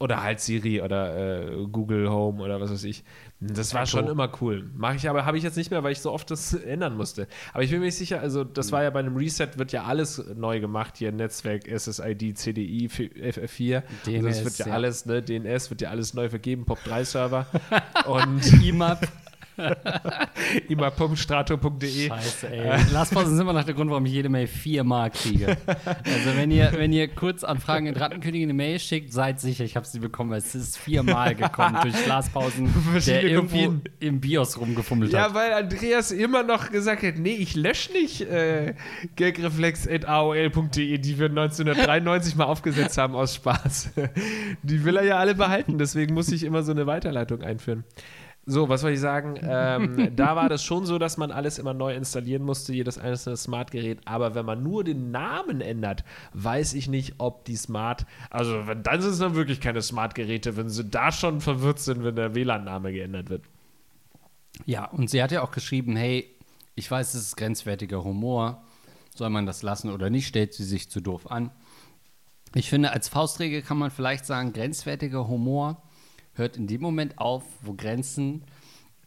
[0.00, 3.04] Oder halt Siri oder äh, Google Home oder was weiß ich.
[3.38, 4.70] Das war schon immer cool.
[4.74, 7.28] Mache ich aber, habe ich jetzt nicht mehr, weil ich so oft das ändern musste.
[7.52, 9.84] Aber ich bin mir nicht sicher, also das war ja bei einem Reset, wird ja
[9.84, 13.82] alles neu gemacht hier, Netzwerk, SSID, CDI, FF4.
[14.06, 17.46] DNS, also das wird ja, ja, alles, ne, DNS wird ja alles neu vergeben, POP3-Server
[18.06, 19.06] und IMAP.
[20.68, 22.08] Imapumstrato.de.
[22.08, 22.92] Scheiße, ey.
[22.92, 25.56] Lastpausen sind immer noch der Grund, warum ich jede Mail viermal kriege.
[25.66, 29.76] Also, wenn ihr, wenn ihr kurz Anfragen in Rattenkönig eine Mail schickt, seid sicher, ich
[29.76, 32.72] habe sie bekommen, weil es ist viermal gekommen durch Glaspausen,
[33.06, 33.82] der irgendwo Kopien.
[34.00, 35.28] im BIOS rumgefummelt ja, hat.
[35.30, 38.74] Ja, weil Andreas immer noch gesagt hat: Nee, ich lösche nicht äh,
[39.16, 43.90] gagreflex.aol.de, die wir 1993 mal aufgesetzt haben aus Spaß.
[44.62, 47.84] Die will er ja alle behalten, deswegen muss ich immer so eine Weiterleitung einführen.
[48.48, 49.34] So, was soll ich sagen?
[49.48, 53.36] Ähm, da war das schon so, dass man alles immer neu installieren musste, jedes einzelne
[53.36, 54.00] Smart-Gerät.
[54.04, 56.04] Aber wenn man nur den Namen ändert,
[56.34, 60.68] weiß ich nicht, ob die Smart, also dann sind es dann wirklich keine Smart-Geräte, wenn
[60.68, 63.44] sie da schon verwirrt sind, wenn der WLAN-Name geändert wird.
[64.64, 66.28] Ja, und sie hat ja auch geschrieben, hey,
[66.74, 68.62] ich weiß, es ist grenzwertiger Humor.
[69.14, 70.26] Soll man das lassen oder nicht?
[70.26, 71.50] Stellt sie sich zu doof an.
[72.54, 75.82] Ich finde, als Faustregel kann man vielleicht sagen, grenzwertiger Humor
[76.36, 78.44] hört in dem Moment auf, wo Grenzen,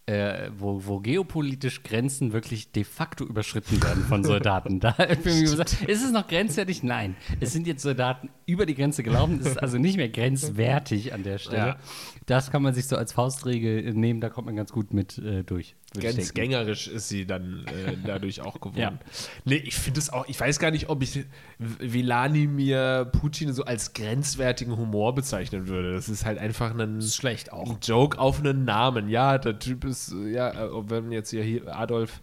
[0.06, 4.80] äh, wo, wo geopolitisch Grenzen wirklich de facto überschritten werden von Soldaten.
[4.80, 4.92] da
[5.24, 6.84] gesagt, ist es noch grenzwertig?
[6.84, 7.16] Nein.
[7.40, 9.40] Es sind jetzt Soldaten über die Grenze gelaufen.
[9.40, 11.58] Es ist also nicht mehr grenzwertig an der Stelle.
[11.58, 11.78] Ja.
[12.26, 15.44] Das kann man sich so als Faustregel nehmen, da kommt man ganz gut mit äh,
[15.44, 15.76] durch.
[15.92, 18.78] Ganz gängerisch ist sie dann äh, dadurch auch geworden.
[18.80, 19.00] ja.
[19.46, 21.26] Nee, ich finde es auch, ich weiß gar nicht, ob ich
[21.58, 25.94] Wladimir Putin so als grenzwertigen Humor bezeichnen würde.
[25.94, 27.70] Das ist halt einfach ein, schlecht auch.
[27.72, 29.10] ein Joke auf einen Namen.
[29.10, 32.22] Ja, der Typ ist, ja, äh, wenn jetzt hier Adolf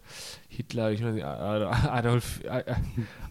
[0.48, 2.40] Hitler, ich meine, Adolf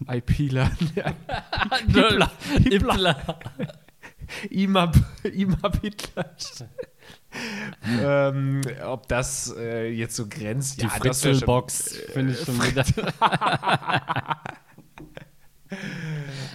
[0.06, 0.70] Eipila.
[1.86, 2.30] Hitler.
[2.62, 3.38] Hitler.
[4.50, 6.34] Imab, Imab Hitler
[8.02, 10.80] ähm, ob das äh, jetzt so grenzt.
[10.80, 12.84] Die ja, Fritzelbox finde ich schon wieder.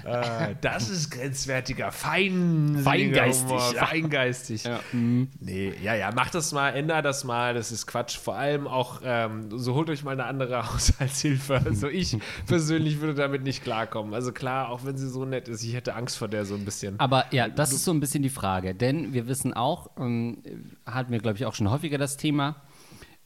[0.05, 3.49] äh, das ist grenzwertiger, fein, feingeistig.
[3.49, 3.85] Humor, ja.
[3.85, 4.63] Feingeistig.
[4.71, 4.79] Ja.
[4.91, 5.29] Mhm.
[5.39, 8.17] Nee, ja, ja, mach das mal, änder das mal, das ist Quatsch.
[8.17, 11.61] Vor allem auch, ähm, so holt euch mal eine andere Haushaltshilfe.
[11.65, 14.13] Also ich persönlich würde damit nicht klarkommen.
[14.13, 16.63] Also klar, auch wenn sie so nett ist, ich hätte Angst vor der so ein
[16.63, 16.99] bisschen.
[16.99, 20.43] Aber ja, das ist so ein bisschen die Frage, denn wir wissen auch, ähm,
[20.85, 22.61] hatten wir glaube ich auch schon häufiger das Thema,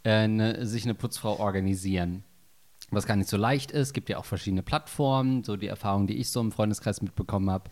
[0.03, 2.23] äh, ne, sich eine Putzfrau organisieren
[2.95, 3.87] was gar nicht so leicht ist.
[3.87, 5.43] Es gibt ja auch verschiedene Plattformen.
[5.43, 7.69] So die Erfahrungen, die ich so im Freundeskreis mitbekommen habe,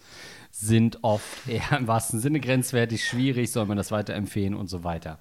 [0.51, 5.19] sind oft eher im wahrsten Sinne grenzwertig, schwierig, soll man das weiterempfehlen und so weiter.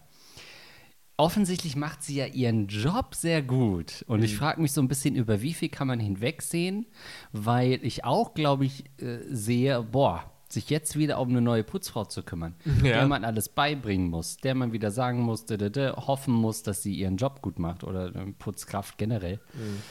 [1.18, 4.04] Offensichtlich macht sie ja ihren Job sehr gut.
[4.08, 4.24] Und mhm.
[4.24, 6.86] ich frage mich so ein bisschen, über wie viel kann man hinwegsehen,
[7.32, 12.04] weil ich auch, glaube ich, äh, sehe, boah, sich jetzt wieder um eine neue Putzfrau
[12.04, 12.94] zu kümmern, ja.
[12.94, 16.62] der man alles beibringen muss, der man wieder sagen muss, de, de, de, hoffen muss,
[16.62, 19.40] dass sie ihren Job gut macht oder äh, Putzkraft generell.
[19.54, 19.82] Mhm.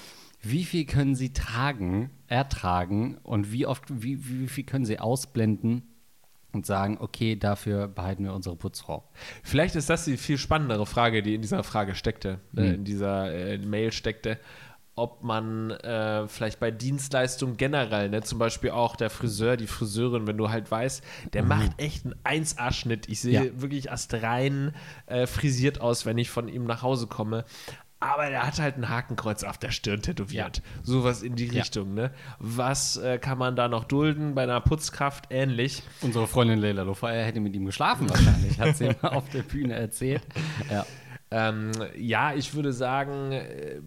[0.44, 5.84] Wie viel können sie tragen, ertragen und wie oft, wie, wie viel können sie ausblenden,
[6.54, 9.10] und sagen, okay, dafür behalten wir unsere Putzfrau.
[9.44, 12.60] Vielleicht ist das die viel spannendere Frage, die in dieser Frage steckte, mhm.
[12.60, 14.38] äh, in dieser äh, Mail steckte
[14.96, 20.28] ob man äh, vielleicht bei Dienstleistungen generell, ne, zum Beispiel auch der Friseur, die Friseurin,
[20.28, 21.50] wenn du halt weißt, der mhm.
[21.50, 23.08] macht echt einen 1A-Schnitt.
[23.08, 23.62] Ich sehe ja.
[23.62, 24.76] wirklich astrein
[25.06, 27.46] äh, frisiert aus, wenn ich von ihm nach Hause komme.
[28.02, 30.58] Aber der hat halt ein Hakenkreuz auf der Stirn tätowiert.
[30.58, 30.64] Ja.
[30.82, 31.62] Sowas in die ja.
[31.62, 32.12] Richtung, ne?
[32.40, 34.34] Was äh, kann man da noch dulden?
[34.34, 35.84] Bei einer Putzkraft ähnlich.
[36.02, 40.24] Unsere Freundin Leila Lofeyer hätte mit ihm geschlafen wahrscheinlich, hat sie auf der Bühne erzählt.
[40.72, 40.86] Ja.
[41.30, 43.80] Ähm, ja, ich würde sagen, äh,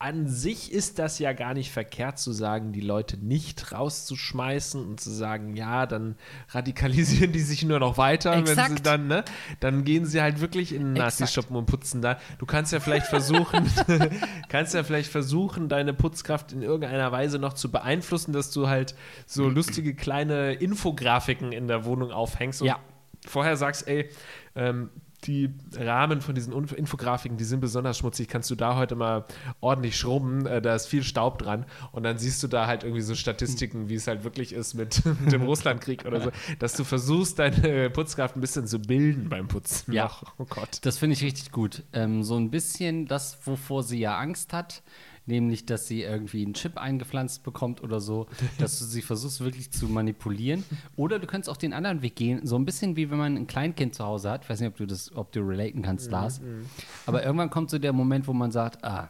[0.00, 4.98] an sich ist das ja gar nicht verkehrt zu sagen, die Leute nicht rauszuschmeißen und
[4.98, 6.16] zu sagen, ja, dann
[6.48, 8.70] radikalisieren die sich nur noch weiter, Exakt.
[8.70, 9.24] wenn sie dann, ne,
[9.60, 12.18] dann gehen sie halt wirklich in den Nazi-Shoppen und putzen da.
[12.38, 13.70] Du kannst ja vielleicht versuchen,
[14.48, 18.94] kannst ja vielleicht versuchen, deine Putzkraft in irgendeiner Weise noch zu beeinflussen, dass du halt
[19.26, 22.78] so lustige kleine Infografiken in der Wohnung aufhängst und ja.
[23.26, 24.08] vorher sagst, ey,
[24.56, 24.88] ähm,
[25.26, 29.24] die Rahmen von diesen Infografiken, die sind besonders schmutzig, kannst du da heute mal
[29.60, 33.02] ordentlich schrubben, äh, da ist viel Staub dran und dann siehst du da halt irgendwie
[33.02, 36.84] so Statistiken, wie es halt wirklich ist mit, mit dem Russlandkrieg oder so, dass du
[36.84, 39.92] versuchst, deine Putzkraft ein bisschen zu bilden beim Putzen.
[39.92, 40.78] Ja, oh Gott.
[40.82, 41.82] Das finde ich richtig gut.
[41.92, 44.82] Ähm, so ein bisschen das, wovor sie ja Angst hat,
[45.30, 48.26] nämlich dass sie irgendwie einen Chip eingepflanzt bekommt oder so,
[48.58, 50.64] dass du sie versuchst wirklich zu manipulieren.
[50.96, 53.46] Oder du könntest auch den anderen Weg gehen, so ein bisschen wie wenn man ein
[53.46, 54.44] Kleinkind zu Hause hat.
[54.44, 56.40] Ich weiß nicht, ob du das, ob du relaten kannst, mhm, Lars.
[56.40, 56.66] Mhm.
[57.06, 59.08] Aber irgendwann kommt so der Moment, wo man sagt, ah,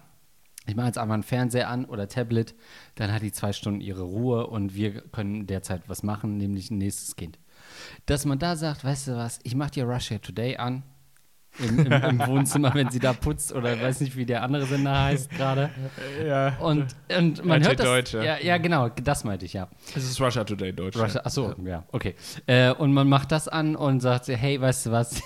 [0.67, 2.55] ich mache jetzt einfach einen Fernseher an oder Tablet,
[2.95, 6.79] dann hat die zwei Stunden ihre Ruhe und wir können derzeit was machen, nämlich ein
[6.79, 7.39] nächstes Kind.
[8.07, 10.83] Dass man da sagt, weißt du was, ich mache dir Russia Today an,
[11.59, 15.05] im, im, im, Wohnzimmer, wenn sie da putzt oder weiß nicht, wie der andere Sender
[15.05, 15.71] heißt gerade.
[16.27, 16.57] Ja.
[16.59, 16.87] Und,
[17.17, 17.87] und man hört das.
[17.87, 18.39] Deutsch, ja.
[18.39, 19.69] ja, genau, das meinte ich, ja.
[19.95, 20.97] Es ist Russia Today Deutsch.
[20.97, 21.71] Russia, achso, ja.
[21.71, 22.15] ja, okay.
[22.47, 25.23] Äh, und man macht das an und sagt, hey, weißt du was,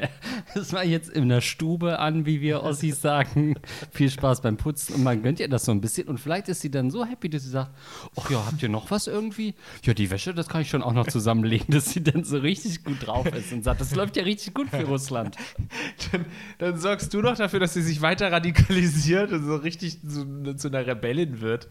[0.54, 3.54] das war jetzt in der Stube an, wie wir Ossis sagen.
[3.92, 6.62] Viel Spaß beim Putzen und man gönnt ihr das so ein bisschen und vielleicht ist
[6.62, 7.70] sie dann so happy, dass sie sagt,
[8.18, 9.54] ach ja, habt ihr noch was irgendwie?
[9.84, 12.84] Ja, die Wäsche, das kann ich schon auch noch zusammenlegen, dass sie dann so richtig
[12.84, 15.36] gut drauf ist und sagt, das läuft ja richtig gut für Russland.
[16.12, 16.26] dann,
[16.58, 20.68] dann, sorgst du noch dafür, dass sie sich weiter radikalisiert und so richtig zu, zu
[20.68, 21.68] einer Rebellin wird.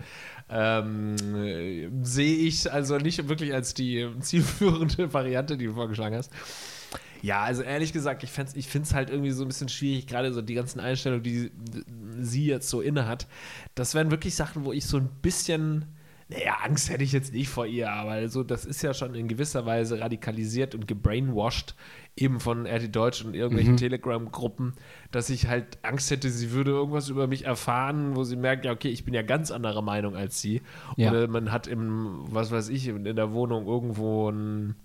[0.50, 1.16] Ähm,
[2.04, 6.32] Sehe ich also nicht wirklich als die zielführende Variante, die du vorgeschlagen hast.
[7.22, 10.42] Ja, also ehrlich gesagt, ich, finde es halt irgendwie so ein bisschen schwierig, gerade so
[10.42, 11.52] die ganzen Einstellungen, die
[12.20, 13.26] sie jetzt so inne hat.
[13.74, 15.86] Das wären wirklich Sachen, wo ich so ein bisschen
[16.28, 19.28] naja, Angst hätte ich jetzt nicht vor ihr, aber also das ist ja schon in
[19.28, 21.76] gewisser Weise radikalisiert und gebrainwashed,
[22.18, 23.78] eben von RT Deutsch und irgendwelchen mhm.
[23.78, 24.74] Telegram-Gruppen,
[25.12, 28.72] dass ich halt Angst hätte, sie würde irgendwas über mich erfahren, wo sie merkt, ja,
[28.72, 30.62] okay, ich bin ja ganz anderer Meinung als sie.
[30.96, 31.12] Ja.
[31.12, 34.76] Oder man hat im, was weiß ich, in der Wohnung irgendwo ein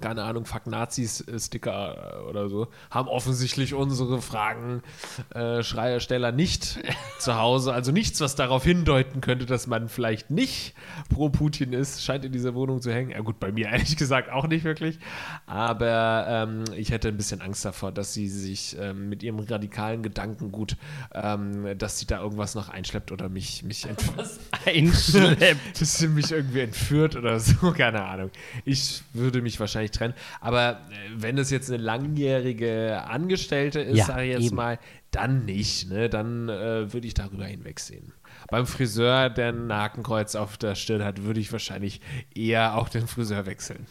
[0.00, 6.80] keine Ahnung, Fuck Nazis-Sticker äh, oder so, haben offensichtlich unsere Fragen-Schreiersteller äh, nicht
[7.18, 7.72] zu Hause.
[7.72, 10.74] Also nichts, was darauf hindeuten könnte, dass man vielleicht nicht
[11.08, 13.10] pro Putin ist, scheint in dieser Wohnung zu hängen.
[13.10, 14.98] Ja gut, bei mir ehrlich gesagt auch nicht wirklich.
[15.46, 20.02] Aber ähm, ich hätte ein bisschen Angst davor, dass sie sich ähm, mit ihrem radikalen
[20.02, 20.76] Gedankengut,
[21.12, 24.30] ähm, dass sie da irgendwas noch einschleppt oder mich, mich entführt.
[24.66, 25.80] einschleppt?
[25.80, 28.30] dass sie mich irgendwie entführt oder so, keine Ahnung.
[28.64, 30.14] Ich würde mich wahrscheinlich wahrscheinlich trennen.
[30.40, 30.76] Aber äh,
[31.16, 34.56] wenn es jetzt eine langjährige Angestellte ist, ja, sage ich jetzt eben.
[34.56, 34.78] mal,
[35.10, 35.90] dann nicht.
[35.90, 36.08] Ne?
[36.08, 38.12] Dann äh, würde ich darüber hinwegsehen.
[38.50, 42.00] Beim Friseur, der ein Hakenkreuz auf der Stirn hat, würde ich wahrscheinlich
[42.34, 43.86] eher auch den Friseur wechseln.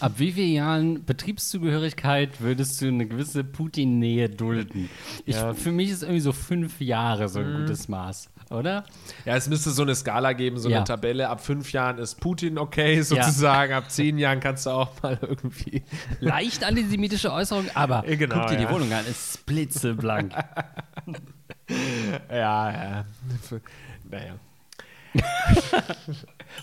[0.00, 4.88] Ab wie vielen Jahren Betriebszugehörigkeit würdest du eine gewisse Putin-Nähe dulden?
[5.26, 5.52] Ich, ja.
[5.52, 7.58] Für mich ist irgendwie so fünf Jahre so ein mhm.
[7.58, 8.84] gutes Maß oder?
[9.24, 10.78] Ja, es müsste so eine Skala geben, so ja.
[10.78, 11.28] eine Tabelle.
[11.28, 13.72] Ab fünf Jahren ist Putin okay, sozusagen.
[13.72, 13.78] Ja.
[13.78, 15.82] Ab zehn Jahren kannst du auch mal irgendwie.
[16.20, 18.66] Leicht antisemitische Äußerung, aber genau, guck dir ja.
[18.66, 20.32] die Wohnung an, ist blitzeblank.
[22.30, 23.04] ja, ja.
[24.10, 24.34] Naja.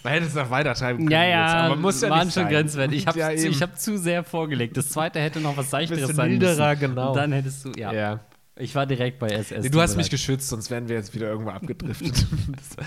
[0.03, 1.11] man hätte es noch weiter treiben können.
[1.11, 2.99] Ja, ja, jetzt, aber muss ja waren schon grenzwertig.
[2.99, 4.77] Ich habe ja, hab zu sehr vorgelegt.
[4.77, 6.79] Das zweite hätte noch was Seichteres sein müssen.
[6.79, 7.09] genau.
[7.09, 7.91] Und dann hättest du, ja.
[7.91, 8.19] ja.
[8.57, 9.63] Ich war direkt bei SS.
[9.63, 12.13] Nee, du hast mich geschützt, sonst wären wir jetzt wieder irgendwo abgedriftet.
[12.51, 12.85] das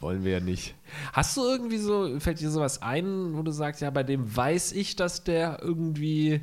[0.00, 0.76] wollen wir ja nicht.
[1.12, 4.72] Hast du irgendwie so, fällt dir sowas ein, wo du sagst, ja, bei dem weiß
[4.72, 6.40] ich, dass der irgendwie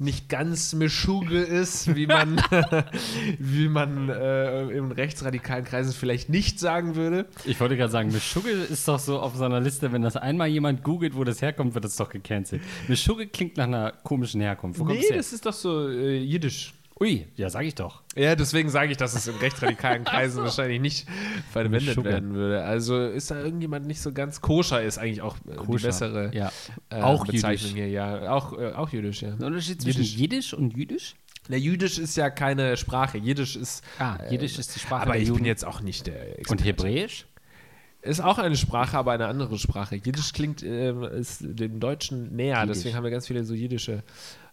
[0.00, 2.40] nicht ganz Mischugge ist, wie man,
[3.38, 7.26] wie man äh, in rechtsradikalen Kreisen vielleicht nicht sagen würde.
[7.44, 10.48] Ich wollte gerade sagen, Mischugge ist doch so auf so einer Liste, wenn das einmal
[10.48, 12.62] jemand googelt, wo das herkommt, wird das doch gecancelt.
[12.88, 14.80] Mischugge klingt nach einer komischen Herkunft.
[14.80, 16.72] Wo nee, das ist doch so äh, jiddisch.
[17.00, 18.02] Ui, ja, sag ich doch.
[18.14, 20.42] Ja, deswegen sage ich, dass es in rechtsradikalen Kreisen so.
[20.42, 21.08] wahrscheinlich nicht
[21.50, 22.12] verwendet Sugar.
[22.12, 22.62] werden würde.
[22.62, 25.78] Also ist da irgendjemand nicht so ganz koscher, ist eigentlich auch koscher.
[25.78, 26.52] die bessere ja.
[26.90, 27.84] äh, auch Bezeichnung jüdisch.
[27.84, 27.88] hier.
[27.88, 29.30] Ja, auch, äh, auch jüdisch, ja.
[29.30, 31.14] Der Unterschied zwischen jiddisch, jiddisch und jüdisch?
[31.48, 33.16] Na, Jüdisch ist ja keine Sprache.
[33.16, 33.82] Jiddisch ist.
[33.98, 35.38] Ah, Jiddisch ist die Sprache Aber der ich Juden.
[35.38, 36.50] bin jetzt auch nicht der Experte.
[36.52, 37.26] Und Hebräisch?
[38.02, 39.96] Ist auch eine Sprache, aber eine andere Sprache.
[39.96, 42.60] Jiddisch klingt, ähm, ist dem Deutschen näher.
[42.60, 42.76] Jiddisch.
[42.76, 44.02] Deswegen haben wir ganz viele so jiddische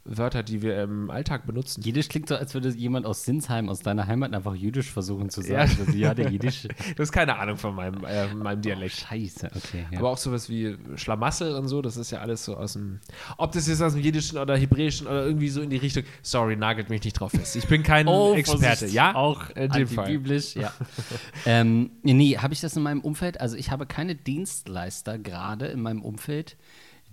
[0.07, 1.81] Wörter, die wir im Alltag benutzen.
[1.81, 5.41] Jiddisch klingt so, als würde jemand aus Sinsheim, aus deiner Heimat, einfach Jüdisch versuchen zu
[5.41, 5.67] Ja.
[5.67, 5.77] sagen.
[5.85, 6.67] Also, ja, der Jiddisch.
[6.95, 8.95] Du hast keine Ahnung von meinem, äh, meinem Dialekt.
[8.95, 9.85] Scheiße, okay.
[9.91, 9.99] Ja.
[9.99, 12.99] Aber auch sowas wie Schlamassel und so, das ist ja alles so aus dem.
[13.37, 16.03] Ob das jetzt aus dem Jiddischen oder Hebräischen oder irgendwie so in die Richtung.
[16.21, 17.55] Sorry, nagelt mich nicht drauf fest.
[17.55, 18.47] Ich bin kein Experte.
[18.47, 20.05] Oh, Vorsicht, Ja, auch in dem Fall.
[20.05, 20.71] antibiblisch, ja.
[21.45, 23.39] ähm, nee, habe ich das in meinem Umfeld?
[23.41, 26.55] Also ich habe keine Dienstleister gerade in meinem Umfeld,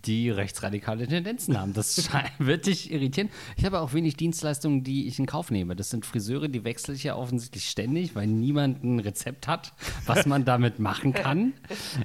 [0.07, 1.73] die rechtsradikale Tendenzen haben.
[1.73, 3.29] Das scheint- wird dich irritieren.
[3.57, 5.77] Ich habe auch wenig Dienstleistungen, die ich in Kauf nehme.
[5.77, 9.73] Das sind Friseure, die wechsle ich ja offensichtlich ständig, weil niemand ein Rezept hat,
[10.07, 11.53] was man damit machen kann.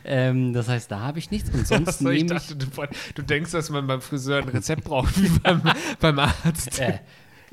[0.06, 1.50] Ähm, das heißt, da habe ich nichts.
[1.50, 2.68] Und sonst Achso, ich nehme ich dachte, du,
[3.16, 5.62] du denkst, dass man beim Friseur ein Rezept braucht, wie beim,
[6.00, 6.80] beim Arzt.
[6.80, 7.00] Äh,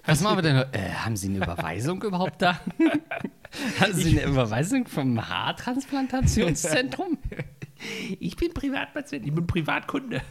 [0.04, 0.56] was machen wir denn?
[0.72, 2.60] Äh, haben Sie eine Überweisung überhaupt da?
[3.80, 7.18] Haben Sie eine Überweisung vom Haartransplantationszentrum?
[8.20, 10.22] Ich bin Privatpatient, ich bin Privatkunde.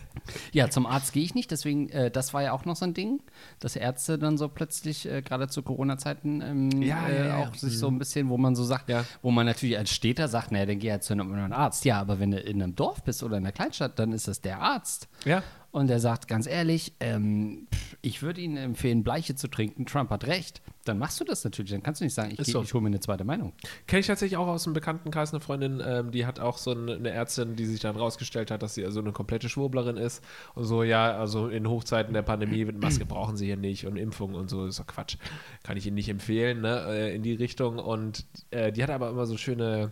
[0.51, 2.95] Ja, zum Arzt gehe ich nicht, deswegen, äh, das war ja auch noch so ein
[2.95, 3.21] Ding,
[3.59, 7.37] dass Ärzte dann so plötzlich, äh, gerade zu Corona-Zeiten, ähm, Ja, äh, ja, ja.
[7.47, 9.05] auch sich so ein bisschen, wo man so sagt, Ja.
[9.21, 11.85] wo man natürlich als Städter sagt, naja, dann geh ja zu einem anderen Arzt.
[11.85, 14.41] Ja, aber wenn du in einem Dorf bist oder in einer Kleinstadt, dann ist das
[14.41, 15.07] der Arzt.
[15.25, 15.43] Ja.
[15.69, 17.67] Und er sagt ganz ehrlich, ähm,
[18.01, 19.85] ich würde Ihnen empfehlen, Bleiche zu trinken.
[19.85, 20.63] Trump hat recht.
[20.85, 21.71] Dann machst du das natürlich.
[21.71, 22.61] Dann kannst du nicht sagen, ich, so.
[22.61, 23.53] ich hole mir eine zweite Meinung.
[23.87, 27.09] Kenne ich tatsächlich auch aus dem Bekanntenkreis eine Freundin, ähm, die hat auch so eine,
[27.09, 30.23] Ärztin, die sich dann rausgestellt hat, dass sie also eine komplette Schwurblerin ist.
[30.53, 33.97] Und so, ja, also in Hochzeiten der Pandemie mit Maske brauchen sie hier nicht und
[33.97, 35.17] Impfung und so, ist doch Quatsch.
[35.63, 37.79] Kann ich Ihnen nicht empfehlen, ne, äh, in die Richtung.
[37.79, 39.91] Und äh, die hat aber immer so schöne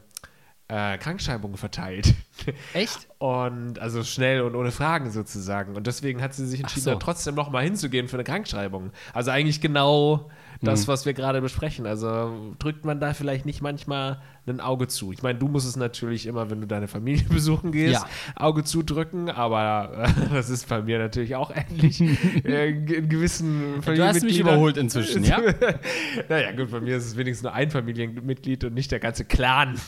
[0.67, 2.13] äh, Krankschreibungen verteilt.
[2.73, 3.08] Echt?
[3.17, 5.75] Und also schnell und ohne Fragen sozusagen.
[5.75, 6.89] Und deswegen hat sie sich entschieden, so.
[6.91, 8.91] dann trotzdem nochmal hinzugehen für eine Krankschreibung.
[9.13, 10.29] Also eigentlich genau
[10.63, 11.86] das, was wir gerade besprechen.
[11.86, 15.12] Also drückt man da vielleicht nicht manchmal ein Auge zu.
[15.13, 18.06] Ich meine, du musst es natürlich immer, wenn du deine Familie besuchen gehst, Ja.
[18.36, 22.01] Auge zudrücken, aber äh, das ist bei mir natürlich auch ähnlich.
[22.45, 25.39] äh, in gewissen Du hast mich Familienmitgliedern- überholt inzwischen, ja?
[26.29, 29.79] naja, gut, bei mir ist es wenigstens nur ein Familienmitglied und nicht der ganze Clan,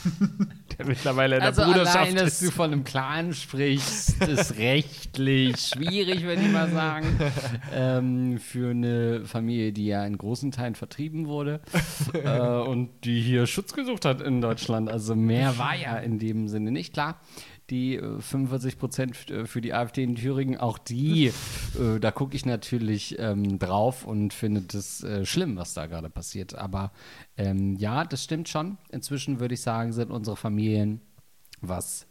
[0.78, 2.48] der mittlerweile in der Also Bruderschaft allein, dass ist.
[2.48, 7.06] du von einem Clan sprichst, ist rechtlich schwierig, würde ich mal sagen.
[7.74, 11.60] Ähm, für eine Familie, die ja in großen Teilen vertrieben wurde
[12.14, 14.90] äh, und die hier Schutz gesucht hat in Deutschland.
[14.90, 17.20] Also mehr war ja in dem Sinne nicht klar.
[17.70, 22.46] Die äh, 45 Prozent für die AfD in Thüringen, auch die, äh, da gucke ich
[22.46, 26.54] natürlich ähm, drauf und finde das äh, schlimm, was da gerade passiert.
[26.54, 26.92] Aber
[27.36, 28.78] ähm, ja, das stimmt schon.
[28.90, 31.00] Inzwischen würde ich sagen, sind unsere Familien
[31.60, 32.06] was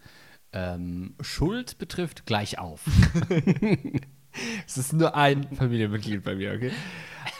[0.52, 2.82] ähm, Schuld betrifft, gleich auf.
[4.68, 6.72] Es ist nur ein Familienmitglied bei mir, okay?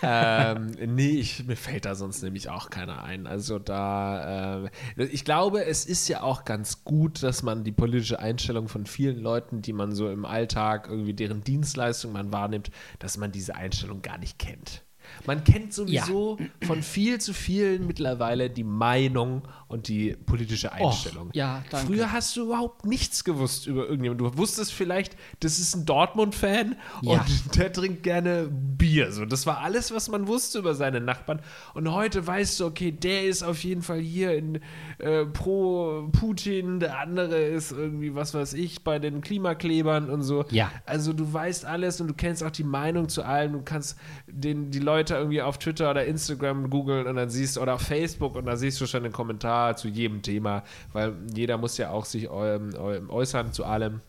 [0.02, 3.28] ähm, nee, ich, mir fällt da sonst nämlich auch keiner ein.
[3.28, 4.70] Also da, äh,
[5.06, 9.20] ich glaube, es ist ja auch ganz gut, dass man die politische Einstellung von vielen
[9.20, 14.02] Leuten, die man so im Alltag irgendwie deren Dienstleistung man wahrnimmt, dass man diese Einstellung
[14.02, 14.85] gar nicht kennt.
[15.26, 21.30] Man kennt sowieso von viel zu vielen mittlerweile die Meinung und die politische Einstellung.
[21.34, 21.88] ja, danke.
[21.88, 24.32] Früher hast du überhaupt nichts gewusst über irgendjemanden.
[24.32, 27.14] Du wusstest vielleicht, das ist ein Dortmund-Fan Ja.
[27.14, 27.24] und
[27.56, 29.12] der trinkt gerne Bier.
[29.12, 31.42] So, das war alles, was man wusste über seine Nachbarn.
[31.74, 34.60] Und heute weißt du, okay, der ist auf jeden Fall hier in,
[35.00, 40.46] äh, pro Putin, der andere ist irgendwie, was weiß ich, bei den Klimaklebern und so.
[40.52, 40.72] Ja.
[40.86, 43.54] Also du weißt alles und du kennst auch die Meinung zu allem.
[43.54, 43.98] Du kannst
[44.28, 48.36] den, die Leute irgendwie auf Twitter oder Instagram googeln und dann siehst oder auf Facebook
[48.36, 50.64] und da siehst du schon einen Kommentar zu jedem Thema,
[50.94, 54.02] weil jeder muss ja auch sich ähm, ähm, äußern zu allem.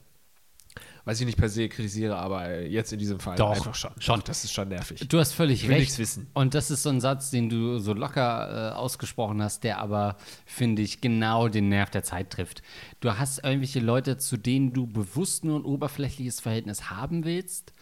[1.04, 3.92] Was ich nicht per se kritisiere, aber jetzt in diesem Fall Doch, einfach schon.
[4.00, 4.22] schon.
[4.24, 5.06] Das ist schon nervig.
[5.08, 5.82] Du hast völlig Ich will recht.
[5.82, 6.26] nichts wissen.
[6.34, 10.16] Und das ist so ein Satz, den du so locker äh, ausgesprochen hast, der aber,
[10.46, 12.60] finde ich, genau den Nerv der Zeit trifft.
[12.98, 17.72] Du hast irgendwelche Leute, zu denen du bewusst nur ein oberflächliches Verhältnis haben willst.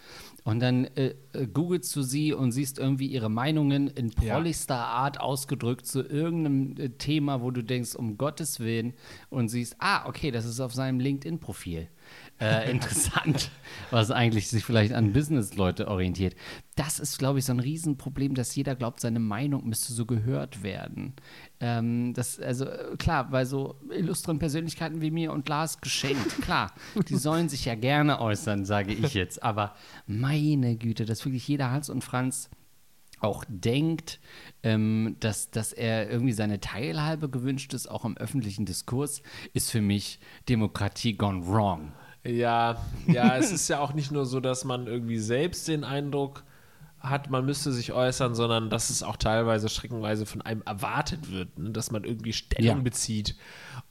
[0.45, 4.35] Und dann äh, äh, googelst du sie und siehst irgendwie ihre Meinungen in Ja.
[4.35, 8.93] prolligster Art ausgedrückt zu irgendeinem äh, Thema, wo du denkst, um Gottes Willen,
[9.31, 11.89] und siehst, ah, okay, das ist auf seinem LinkedIn-Profil.
[12.41, 13.51] Äh, interessant,
[13.91, 16.35] was eigentlich sich vielleicht an Business-Leute orientiert.
[16.75, 20.63] Das ist, glaube ich, so ein Riesenproblem, dass jeder glaubt, seine Meinung müsste so gehört
[20.63, 21.15] werden.
[21.61, 26.73] Ähm, das, also äh, klar, bei so illustren Persönlichkeiten wie mir und Lars geschenkt, klar,
[27.09, 29.43] die sollen sich ja gerne äußern, sage ich jetzt.
[29.43, 29.75] Aber
[30.07, 32.51] meine Güte, dass wirklich jeder Hals und Franz
[33.21, 34.21] auch denkt,
[34.63, 39.23] ähm, dass, dass er irgendwie seine Teilhabe gewünscht ist, auch im öffentlichen Diskurs,
[39.53, 41.93] ist für mich Demokratie gone wrong.
[42.25, 46.45] Ja, ja, es ist ja auch nicht nur so, dass man irgendwie selbst den Eindruck
[47.01, 51.59] hat, man müsste sich äußern, sondern dass es auch teilweise schreckenweise von einem erwartet wird,
[51.59, 51.71] ne?
[51.71, 52.83] dass man irgendwie Stellung Ja.
[52.83, 53.37] bezieht.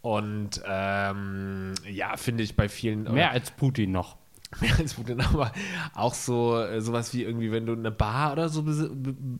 [0.02, 3.04] Und ähm, ja, finde ich bei vielen.
[3.14, 4.18] Mehr als Putin noch.
[4.62, 5.52] Mehr als Putin, aber
[5.94, 8.64] auch so äh, sowas wie irgendwie, wenn du eine Bar oder so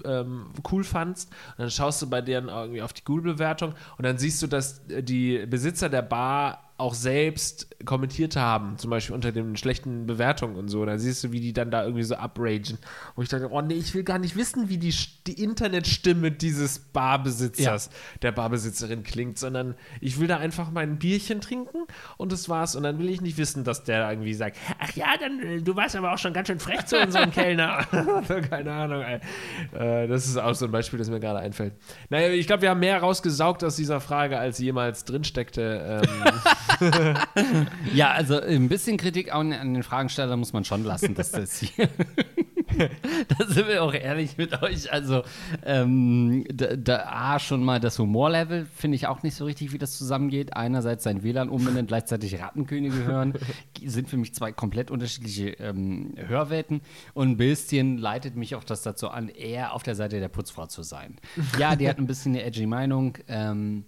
[0.06, 4.42] ähm, cool fandst, dann schaust du bei deren irgendwie auf die Google-Bewertung und dann siehst
[4.42, 9.56] du, dass äh, die Besitzer der Bar auch selbst kommentiert haben, zum Beispiel unter den
[9.58, 10.84] schlechten Bewertungen und so.
[10.86, 12.80] Da siehst du, wie die dann da irgendwie so upragen.
[13.16, 14.94] Wo ich dachte, oh nee, ich will gar nicht wissen, wie die,
[15.28, 17.92] die Internetstimme dieses Barbesitzers,
[18.24, 21.86] der Barbesitzerin klingt, sondern ich will da einfach mein Bierchen trinken
[22.18, 22.76] und das war's.
[22.76, 25.96] Und dann will ich nicht wissen, dass der irgendwie sagt, ach ja, dann, du warst
[25.96, 27.86] aber auch schon ganz schön frech zu unserem Kellner.
[28.50, 29.20] Keine Ahnung, ey.
[29.78, 31.74] Äh, das ist auch so ein Beispiel, das mir gerade einfällt.
[32.10, 36.02] Naja, ich glaube, wir haben mehr rausgesaugt aus dieser Frage, als jemals drinsteckte.
[36.04, 36.32] Ähm,
[37.94, 41.90] Ja, also ein bisschen Kritik an, den Fragensteller muss man schon lassen, dass das hier.
[43.38, 44.92] da sind wir auch ehrlich mit euch.
[44.92, 45.24] Also,
[45.66, 49.78] ähm, da, da A, schon mal das Humorlevel finde ich auch nicht so richtig, wie
[49.78, 50.56] das zusammengeht.
[50.56, 53.34] Einerseits sein WLAN umbenennen, gleichzeitig Rattenkönige hören,
[53.84, 56.82] sind für mich zwei komplett unterschiedliche ähm, Hörwelten.
[57.14, 60.66] Und ein bisschen leitet mich auch das dazu an, eher auf der Seite der Putzfrau
[60.68, 61.18] zu sein.
[61.60, 63.18] Ja, die hat ein bisschen eine edgy Meinung.
[63.28, 63.86] Ähm,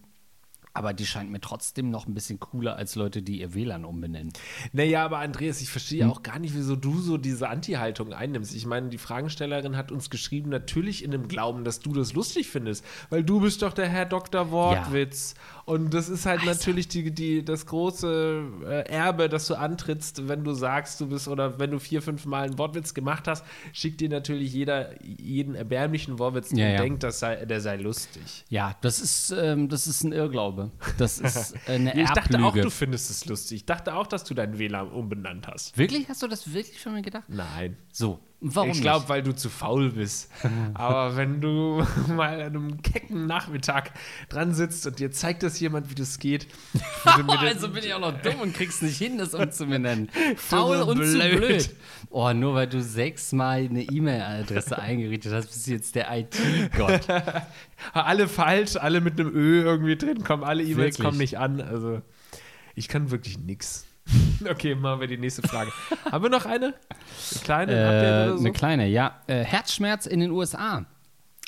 [0.76, 4.34] aber die scheint mir trotzdem noch ein bisschen cooler als Leute, die ihr WLAN umbenennen.
[4.74, 8.54] Naja, aber Andreas, ich verstehe auch gar nicht, wieso du so diese Anti-Haltung einnimmst.
[8.54, 12.48] Ich meine, die Fragestellerin hat uns geschrieben, natürlich in dem Glauben, dass du das lustig
[12.50, 14.52] findest, weil du bist doch der Herr Dr.
[14.52, 15.36] Wortwitz.
[15.66, 20.44] Und das ist halt natürlich die, die, das große äh, Erbe, das du antrittst, wenn
[20.44, 23.44] du sagst, du bist oder wenn du vier, fünf Mal einen Wortwitz gemacht hast,
[23.74, 26.82] schickt dir natürlich jeder jeden erbärmlichen Wortwitz, der Ja, ja.
[26.82, 28.46] denkt, das sei, der sei lustig.
[28.50, 30.70] Ja, das ist, ähm, das ist ein Irrglaube.
[31.00, 33.58] Das ist eine Ich dachte auch, du findest es lustig.
[33.58, 35.76] Ich dachte auch, dass du dein WLAN umbenannt hast.
[35.78, 36.08] Wirklich?
[36.08, 37.26] Hast du das wirklich schon mal gedacht?
[37.28, 37.76] Nein.
[37.92, 38.20] So,
[38.54, 40.30] warum ich glaube, weil du zu faul bist.
[40.74, 43.92] Aber wenn du mal an einem kecken Nachmittag
[44.30, 46.48] dran sitzt und dir zeigt das jemand, wie das geht,
[47.06, 50.10] also bin ich auch noch dumm und kriegst nicht hin, das umzubenennen.
[50.36, 51.38] Faul und zu blöd.
[51.38, 51.76] blöd.
[52.10, 57.08] Oh, nur weil du sechsmal eine E-Mail-Adresse eingerichtet hast, bist du jetzt der IT-Gott.
[57.94, 61.62] alle falsch, alle mit einem Ö irgendwie drin, kommen alle E-Mails kommen nicht an.
[61.62, 62.02] Also
[62.76, 63.86] ich kann wirklich nix.
[64.50, 65.72] Okay, machen wir die nächste Frage.
[66.12, 66.68] Haben wir noch eine?
[66.68, 66.76] Eine
[67.44, 68.40] kleine ein Äh, so?
[68.40, 69.20] eine kleine, ja.
[69.28, 70.86] Äh, Herzschmerz in den USA.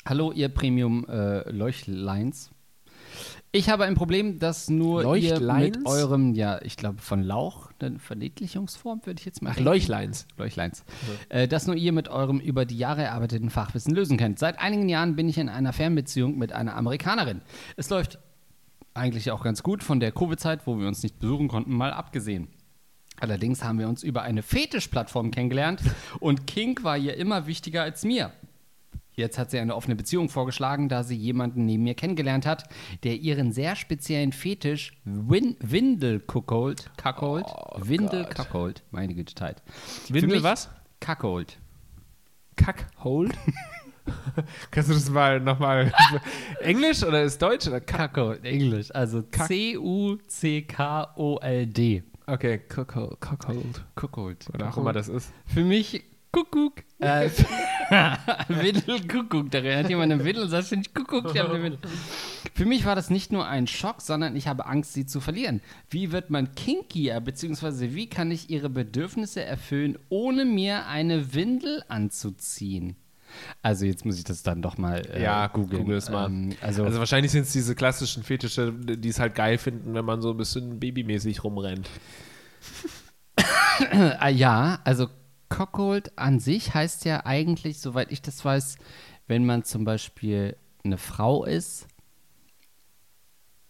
[0.06, 2.50] Hallo, ihr Premium-Leuchtleins.
[3.52, 5.76] ich habe ein Problem, dass nur ihr Leuchtleins?
[5.78, 9.68] mit eurem, ja, ich glaube von Lauch, eine Verniedlichungsform, würde ich jetzt mal Ach, denken.
[9.70, 10.26] Leuchleins.
[10.38, 10.84] Leuchtleins.
[11.28, 14.38] Äh, das nur ihr mit eurem über die Jahre erarbeiteten Fachwissen lösen könnt.
[14.38, 17.42] Seit einigen Jahren bin ich in einer Fernbeziehung mit einer Amerikanerin.
[17.76, 18.18] Es läuft
[18.98, 22.48] eigentlich auch ganz gut von der Covid-Zeit, wo wir uns nicht besuchen konnten, mal abgesehen.
[23.20, 25.82] Allerdings haben wir uns über eine Fetischplattform kennengelernt
[26.20, 28.32] und Kink war ihr immer wichtiger als mir.
[29.12, 32.68] Jetzt hat sie eine offene Beziehung vorgeschlagen, da sie jemanden neben mir kennengelernt hat,
[33.02, 37.46] der ihren sehr speziellen Fetisch Win Windelkuckold, Cuckold,
[37.78, 39.56] Windelcuckold, meine Güte.
[40.06, 40.70] Für Windel was?
[41.00, 41.58] Cuckold.
[42.58, 43.32] Kackhold?
[44.70, 45.92] Kannst du das mal nochmal
[46.60, 47.80] Englisch oder ist Deutsch oder?
[47.80, 50.18] Cuckold, Englisch, also C-U-C-K-O-L-D.
[52.26, 53.20] Okay, Cockhold.
[53.20, 53.84] Cockhold.
[53.94, 54.46] Cuckold.
[54.52, 55.32] Oder auch immer das ist.
[55.46, 56.82] Für mich Kuckuck.
[56.98, 57.30] Äh,
[58.48, 59.50] Windelkuckuck.
[59.50, 61.78] Da hat jemand eine Windel und sagt, ich Kuckuck, ich habe eine Windel.
[62.54, 65.62] Für mich war das nicht nur ein Schock, sondern ich habe Angst, sie zu verlieren.
[65.88, 71.82] Wie wird man kinkier, beziehungsweise wie kann ich ihre Bedürfnisse erfüllen, ohne mir eine Windel
[71.88, 72.96] anzuziehen?
[73.62, 75.82] Also jetzt muss ich das dann doch mal äh, Ja, googeln.
[75.82, 76.26] google es mal.
[76.26, 80.04] Ähm, also, Also wahrscheinlich sind es diese klassischen Fetische, die es halt geil finden, wenn
[80.04, 81.88] man so ein bisschen babymäßig rumrennt.
[83.92, 85.08] äh, ja, also
[85.48, 88.76] Cockhold an sich heißt ja eigentlich, soweit ich das weiß,
[89.26, 91.86] wenn man zum Beispiel eine Frau ist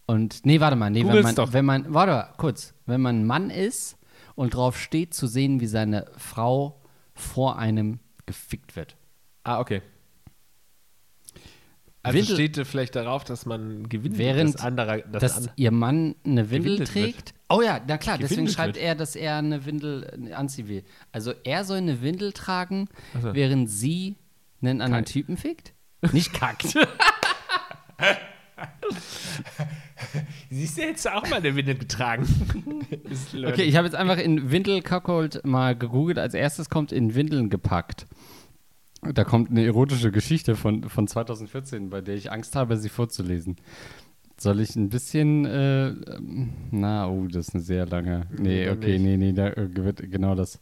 [0.09, 1.53] und nee, warte mal, nee, wenn man, doch.
[1.53, 3.95] wenn man, warte mal, kurz, wenn man ein Mann ist
[4.33, 6.81] und drauf steht zu sehen, wie seine Frau
[7.13, 8.95] vor einem gefickt wird.
[9.49, 9.81] Ah, okay.
[12.03, 15.71] Also Windel- steht vielleicht darauf, dass man gewinnt, Während das andere, das dass an- ihr
[15.71, 17.15] Mann eine Windel Gewindelt wird.
[17.15, 17.33] trägt.
[17.49, 18.85] Oh ja, na klar, deswegen Gewindelt schreibt wird.
[18.85, 20.83] er, dass er eine Windel äh, anziehen will.
[21.11, 22.87] Also er soll eine Windel tragen,
[23.21, 23.33] so.
[23.33, 24.15] während sie
[24.61, 25.13] einen anderen Kackt.
[25.13, 25.73] Typen fickt?
[26.13, 26.67] Nicht kackt.
[30.49, 32.25] Siehst du jetzt auch mal eine Windel getragen?
[33.33, 36.17] Okay, ich habe jetzt einfach in Windel Cuckold mal gegoogelt.
[36.19, 38.05] Als erstes kommt in Windeln gepackt.
[39.01, 43.55] Da kommt eine erotische Geschichte von, von 2014, bei der ich Angst habe, sie vorzulesen.
[44.37, 45.93] Soll ich ein bisschen, äh,
[46.71, 48.27] na, oh, das ist eine sehr lange.
[48.37, 50.59] Nee, okay, nee, nee, da äh, wird genau das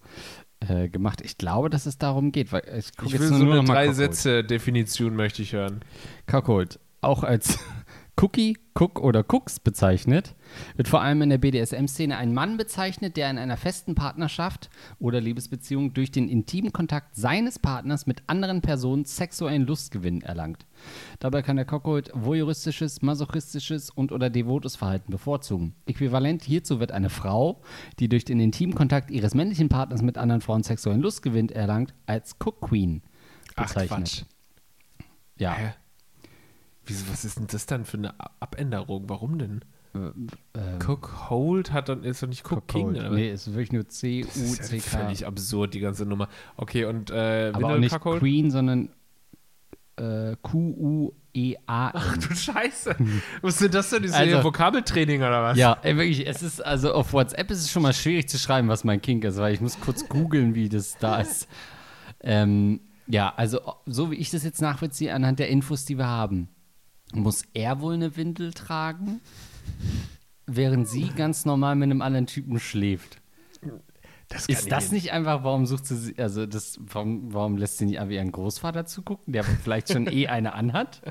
[0.68, 1.22] äh, gemacht.
[1.24, 3.62] Ich glaube, dass es darum geht, weil ich Ich jetzt will nur so noch eine
[3.64, 3.96] mal drei Cockhold.
[4.16, 5.82] Sätze Definition möchte ich hören.
[6.26, 7.60] Cuckold, auch als
[8.20, 10.36] Cookie, Cook oder Cooks bezeichnet,
[10.76, 15.22] wird vor allem in der BDSM-Szene ein Mann bezeichnet, der in einer festen Partnerschaft oder
[15.22, 20.65] Liebesbeziehung durch den intimen Kontakt seines Partners mit anderen Personen sexuellen Lustgewinn erlangt.
[21.20, 25.76] Dabei kann der Cuckold voyeuristisches, masochistisches und oder devotes Verhalten bevorzugen.
[25.86, 27.61] Äquivalent hierzu wird eine Frau,
[27.99, 32.36] die durch den intimen Kontakt ihres männlichen Partners mit anderen Frauen sexuellen Lustgewinn erlangt, als
[32.43, 33.03] Cook Queen
[33.55, 33.89] Ach, bezeichnet.
[33.89, 34.24] Quatsch.
[35.38, 35.53] Ja.
[35.53, 35.74] Hä?
[36.88, 39.04] Wieso, was ist denn das dann für eine A- Abänderung?
[39.08, 39.62] Warum denn?
[39.96, 40.28] Ähm,
[40.86, 42.88] Cook Hold hat dann ist doch nicht Cook King.
[42.88, 43.06] Cockhold.
[43.08, 43.16] Oder?
[43.16, 46.28] Nee, es ist wirklich nur das ist ja völlig absurd, die ganze Nummer.
[46.56, 48.20] Okay, und äh, Aber auch nicht Cuckold?
[48.20, 48.90] Queen, sondern
[49.96, 51.92] äh, Q-U-E-A.
[51.94, 52.96] Ach du Scheiße.
[53.42, 54.04] Was sind das denn?
[54.04, 55.58] Ist Also- Vokabeltraining oder was?
[55.58, 58.68] Ja, ey, wirklich, es ist also auf WhatsApp ist es schon mal schwierig zu schreiben,
[58.68, 61.48] was mein Kink ist, weil ich muss kurz googeln, wie das da ist.
[62.22, 66.50] Ähm, ja, also so wie ich das jetzt nachvollziehe, anhand der Infos, die wir haben,
[67.14, 69.22] muss er wohl eine Windel tragen,
[70.45, 73.22] während sie ganz normal mit einem anderen Typen schläft.
[74.30, 77.99] Das Ist das nicht einfach, warum sucht sie, also das, warum, warum lässt sie nicht
[77.99, 81.01] einfach ihren Großvater zugucken, der vielleicht schon eh eine anhat?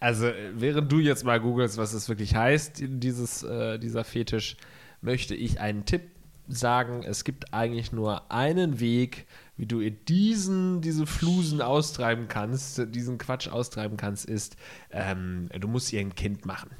[0.00, 4.56] Also, äh, während du jetzt mal googelst, was es wirklich heißt, dieses, äh, dieser Fetisch,
[5.00, 6.02] möchte ich einen Tipp
[6.48, 7.02] sagen.
[7.02, 9.26] Es gibt eigentlich nur einen Weg,
[9.58, 14.56] wie du in diesen, diese Flusen austreiben kannst, diesen Quatsch austreiben kannst, ist,
[14.90, 16.70] ähm, du musst ihr ein Kind machen.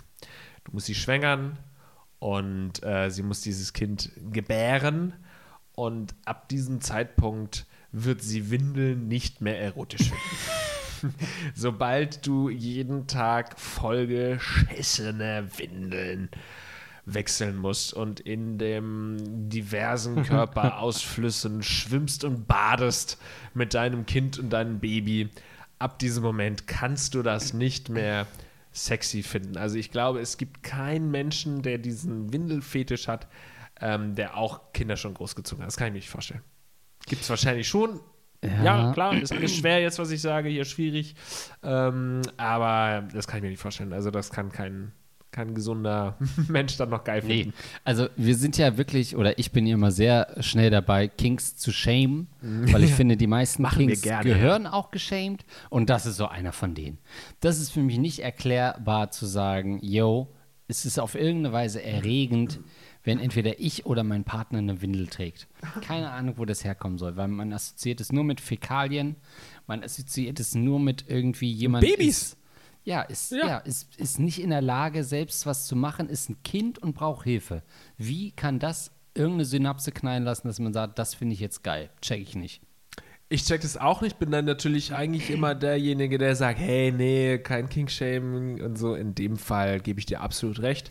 [0.64, 1.58] Du musst sie schwängern
[2.20, 5.12] und äh, sie muss dieses Kind gebären
[5.74, 11.14] und ab diesem Zeitpunkt wird sie Windeln nicht mehr erotisch finden.
[11.54, 16.30] Sobald du jeden Tag vollgeschissene Windeln
[17.14, 19.16] wechseln musst und in dem
[19.48, 23.18] diversen Körperausflüssen schwimmst und badest
[23.54, 25.30] mit deinem Kind und deinem Baby,
[25.78, 28.26] ab diesem Moment kannst du das nicht mehr
[28.72, 29.56] sexy finden.
[29.56, 33.28] Also ich glaube, es gibt keinen Menschen, der diesen Windelfetisch hat,
[33.80, 35.68] ähm, der auch Kinder schon großgezogen hat.
[35.68, 36.42] Das kann ich mir nicht vorstellen.
[37.06, 38.00] Gibt es wahrscheinlich schon.
[38.44, 38.62] Ja.
[38.62, 38.92] Ja.
[38.92, 41.16] klar, ist, ist schwer jetzt, was ich sage, hier schwierig.
[41.62, 43.92] Ähm, aber das kann ich mir nicht vorstellen.
[43.92, 44.92] Also das kann kein,
[45.30, 46.16] kein gesunder
[46.48, 47.58] Mensch dann noch geil Nee, finden.
[47.84, 51.70] also wir sind ja wirklich, oder ich bin ja immer sehr schnell dabei, Kinks zu
[51.72, 56.52] shamen, weil ich finde, die meisten gerne, gehören auch geshamed und das ist so einer
[56.52, 56.98] von denen.
[57.40, 60.28] Das ist für mich nicht erklärbar zu sagen, yo,
[60.66, 62.60] es ist auf irgendeine Weise erregend,
[63.04, 65.46] wenn entweder ich oder mein Partner eine Windel trägt.
[65.82, 69.16] Keine Ahnung, wo das herkommen soll, weil man assoziiert es nur mit Fäkalien,
[69.66, 72.22] man assoziiert es nur mit irgendwie jemand Babys.
[72.22, 72.37] Ist,
[72.88, 73.46] ja, ist, Ja.
[73.46, 73.58] ja.
[73.58, 77.24] ist, ist nicht in der Lage, selbst was zu machen, ist ein Kind und braucht
[77.24, 77.62] Hilfe.
[77.98, 81.90] Wie kann das irgendeine Synapse knallen lassen, dass man sagt, das finde ich jetzt geil?
[82.00, 82.62] Check ich nicht.
[83.28, 87.36] Ich check das auch nicht, bin dann natürlich eigentlich immer derjenige, der sagt, hey, nee,
[87.36, 88.94] kein King-Shaming und so.
[88.94, 90.90] In dem Fall gebe ich dir absolut recht.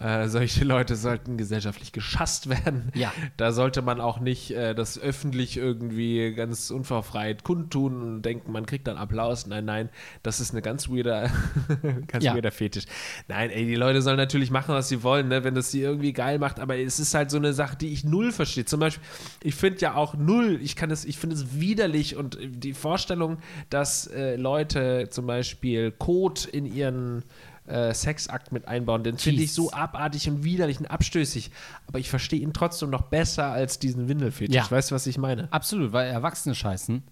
[0.00, 2.90] Äh, solche Leute sollten gesellschaftlich geschasst werden.
[2.94, 3.12] Ja.
[3.36, 8.64] Da sollte man auch nicht äh, das öffentlich irgendwie ganz unverfreit kundtun und denken, man
[8.64, 9.46] kriegt dann Applaus.
[9.46, 9.90] Nein, nein,
[10.22, 11.30] das ist eine ganz weirder,
[12.06, 12.34] ganz Ja.
[12.34, 12.84] weirder Fetisch.
[13.28, 16.14] Nein, ey, die Leute sollen natürlich machen, was sie wollen, ne, wenn das sie irgendwie
[16.14, 18.64] geil macht, aber es ist halt so eine Sache, die ich null verstehe.
[18.64, 19.04] Zum Beispiel,
[19.42, 23.36] ich finde ja auch null, ich kann es, ich finde es widerlich und die Vorstellung,
[23.68, 27.22] dass äh, Leute zum Beispiel Kot in ihren
[27.70, 31.50] äh, Sexakt mit einbauen, den finde ich so abartig und widerlich und abstößig.
[31.86, 34.54] Aber ich verstehe ihn trotzdem noch besser als diesen Windelfetisch.
[34.54, 34.70] Ja.
[34.70, 35.52] Weißt du, was ich meine?
[35.52, 37.02] Absolut, weil Erwachsene scheißen.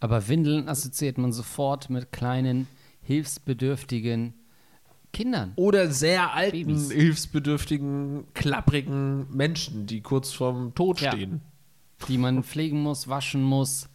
[0.00, 2.66] Aber Windeln assoziiert man sofort mit kleinen,
[3.02, 4.34] hilfsbedürftigen
[5.12, 5.52] Kindern.
[5.56, 6.90] Oder sehr alten, Babys.
[6.92, 11.12] hilfsbedürftigen, klapprigen Menschen, die kurz vorm Tod Ja.
[11.12, 11.42] stehen.
[12.08, 13.89] die man pflegen muss, waschen muss,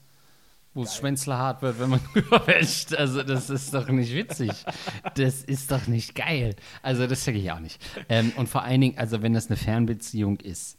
[0.75, 2.93] wo es schwänzlerhart wird, wenn man überwäscht.
[2.93, 4.51] Also das ist doch nicht witzig.
[5.15, 6.55] Das ist doch nicht geil.
[6.83, 7.81] Also das sage ich auch nicht.
[8.09, 10.77] Ähm, und vor allen Dingen, also wenn das eine Fernbeziehung ist,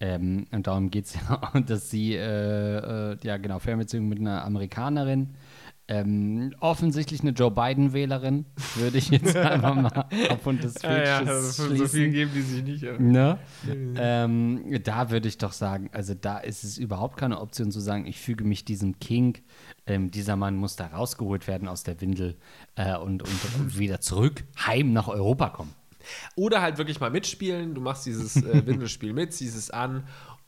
[0.00, 4.18] ähm, und darum geht es ja, auch, dass sie, äh, äh, ja genau, Fernbeziehung mit
[4.18, 5.34] einer Amerikanerin,
[5.86, 12.12] ähm, offensichtlich eine Joe Biden-Wählerin, würde ich jetzt einfach mal aufgrund des Fetisches schließen.
[12.12, 12.82] geben die sich nicht.
[13.00, 13.38] Ne?
[13.66, 18.06] ähm, da würde ich doch sagen, also da ist es überhaupt keine Option zu sagen,
[18.06, 19.38] ich füge mich diesem King,
[19.86, 22.36] ähm, dieser Mann muss da rausgeholt werden aus der Windel
[22.76, 25.74] äh, und, und, und wieder zurück, heim nach Europa kommen.
[26.36, 27.74] Oder halt wirklich mal mitspielen.
[27.74, 30.04] Du machst dieses äh, Windelspiel mit, ziehst es an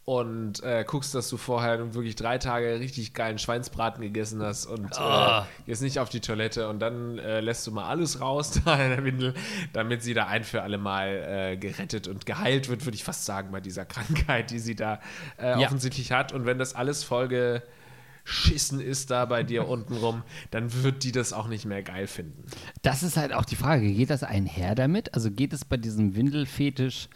[0.07, 4.89] und äh, guckst, dass du vorher wirklich drei Tage richtig geilen Schweinsbraten gegessen hast und
[4.99, 5.03] Oh.
[5.03, 8.83] äh, gehst nicht auf die Toilette und dann äh, lässt du mal alles raus da
[8.83, 9.35] in der Windel,
[9.73, 13.25] damit sie da ein für alle Mal äh, gerettet und geheilt wird, würde ich fast
[13.25, 15.01] sagen, bei dieser Krankheit, die sie da
[15.39, 15.67] äh, Ja.
[15.67, 16.33] offensichtlich hat.
[16.33, 17.65] Und wenn das alles Folge
[18.23, 22.45] Schissen ist da bei dir untenrum, dann wird die das auch nicht mehr geil finden.
[22.83, 25.15] Das ist halt auch die Frage, geht das einher damit?
[25.15, 27.09] Also geht es bei diesem Windelfetisch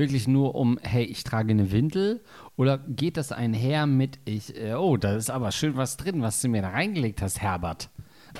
[0.00, 2.24] wirklich nur um, hey, ich trage eine Windel?
[2.56, 6.42] Oder geht das einher mit, ich, äh, oh, da ist aber schön was drin, was
[6.42, 7.90] du mir da reingelegt hast, Herbert?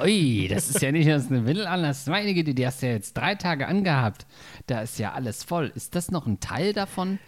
[0.02, 2.82] Ui, das ist ja nicht nur eine Windel an, das ist meine Güte, die hast
[2.82, 4.26] du ja jetzt drei Tage angehabt.
[4.66, 5.72] Da ist ja alles voll.
[5.74, 7.18] Ist das noch ein Teil davon?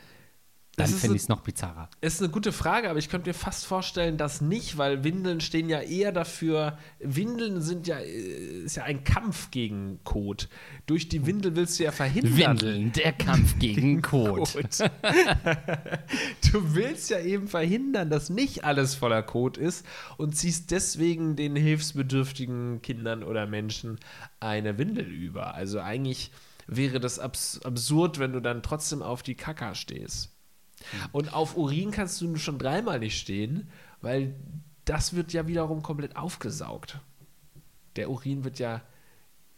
[0.77, 1.91] Dann Das ist finde ein- ich es noch bizarrer.
[2.01, 5.69] Ist eine gute Frage, aber ich könnte mir fast vorstellen, dass nicht, weil Windeln stehen
[5.69, 10.49] ja eher dafür, Windeln sind ja, äh, ist ja ein Kampf gegen Kot.
[10.87, 12.37] Durch die Windel willst du ja verhindern.
[12.63, 14.55] Windeln, der Kampf gegen Kot.
[14.55, 14.79] Kot.
[16.53, 19.85] du willst ja eben verhindern, dass nicht alles voller Kot ist
[20.17, 23.99] und ziehst deswegen den hilfsbedürftigen Kindern oder Menschen
[24.41, 25.55] eine Windel über.
[25.55, 26.31] Also eigentlich
[26.67, 30.31] wäre das abs absurd, wenn du dann trotzdem auf die Kaka stehst.
[31.13, 33.69] Und auf Urin kannst du schon dreimal nicht stehen,
[34.01, 34.35] weil
[34.85, 36.99] das wird ja wiederum komplett aufgesaugt.
[37.97, 38.83] Der Urin wird ja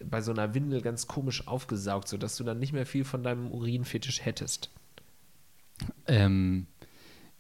[0.03, 3.51] bei so einer Windel ganz komisch aufgesaugt, sodass du dann nicht mehr viel von deinem
[3.51, 4.71] Urinfetisch hättest.
[6.07, 6.67] Ähm,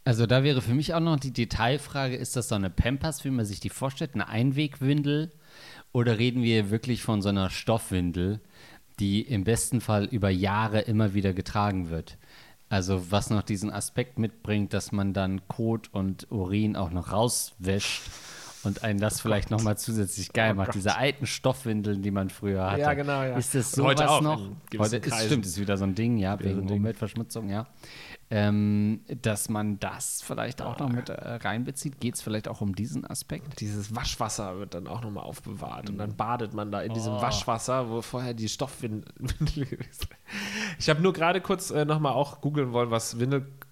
[0.04, 3.30] also da wäre für mich auch noch die Detailfrage, ist das so eine Pampers, wie
[3.30, 5.30] man sich die vorstellt, eine Einwegwindel?
[5.92, 8.40] Oder reden wir wirklich von so einer Stoffwindel,
[8.98, 12.18] die im besten Fall über Jahre immer wieder getragen wird?
[12.68, 18.02] Also was noch diesen Aspekt mitbringt, dass man dann Kot und Urin auch noch rauswäscht
[18.64, 20.68] und einen das vielleicht noch mal zusätzlich geil Oh macht.
[20.68, 20.74] Gott.
[20.76, 22.80] Diese alten Stoffwindeln, die man früher hatte.
[22.80, 23.36] Ja, genau, ja.
[23.36, 24.48] Ist das Und heute sowas auch noch?
[24.78, 25.26] Heute ist, Kreisen.
[25.26, 26.68] stimmt, ist wieder so ein Ding, ja, wegen.
[26.68, 27.66] Umweltverschmutzung, ja.
[28.36, 32.00] Ähm, dass man das vielleicht auch noch mit äh, reinbezieht.
[32.00, 33.60] Geht es vielleicht auch um diesen Aspekt?
[33.60, 35.98] Dieses Waschwasser wird dann auch nochmal aufbewahrt und Mhm.
[36.00, 36.94] dann badet man da in Oh.
[36.94, 39.04] diesem Waschwasser, wo vorher die Stoffwindel
[39.38, 40.08] gewesen ist.
[40.80, 43.20] Ich habe nur gerade kurz äh, nochmal auch googeln wollen, was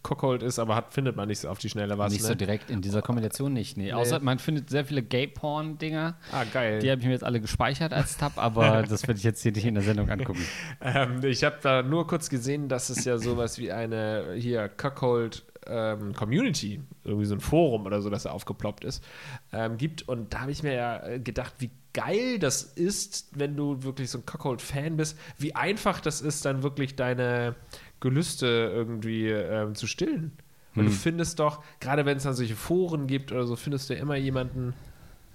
[0.03, 2.12] Windelcockhold ist, aber hat, findet man nicht so auf die Schnelle was.
[2.12, 2.28] Nicht ne?
[2.28, 3.76] so direkt in dieser Kombination nicht.
[3.76, 3.92] Nee.
[3.92, 6.16] Außer man findet sehr viele Gay-Porn-Dinger.
[6.32, 6.80] Ah, geil.
[6.80, 9.53] Die habe ich mir jetzt alle gespeichert als Tab, aber das werde ich jetzt hier
[9.53, 10.44] nicht in der Sendung angucken.
[10.80, 15.44] Ähm, ich habe da nur kurz gesehen, dass es ja sowas wie eine hier Cuckold
[15.66, 19.05] ähm, Community, irgendwie so ein Forum oder so, das da aufgeploppt ist,
[19.53, 20.09] ähm, gibt.
[20.09, 24.11] Und da habe ich mir ja äh, gedacht, wie geil das ist, wenn du wirklich
[24.11, 27.55] so ein Cuckold-Fan bist, wie einfach das ist, dann wirklich deine
[28.03, 30.32] Gelüste irgendwie ähm, zu stillen.
[30.74, 33.94] Und du findest doch, gerade wenn es dann solche Foren gibt oder so, findest du
[33.94, 34.74] immer jemanden,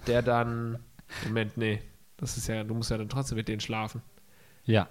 [0.07, 0.80] der dann,
[1.26, 1.80] Moment, nee,
[2.18, 4.01] das ist ja, du musst ja dann trotzdem mit denen schlafen.
[4.65, 4.88] Ja.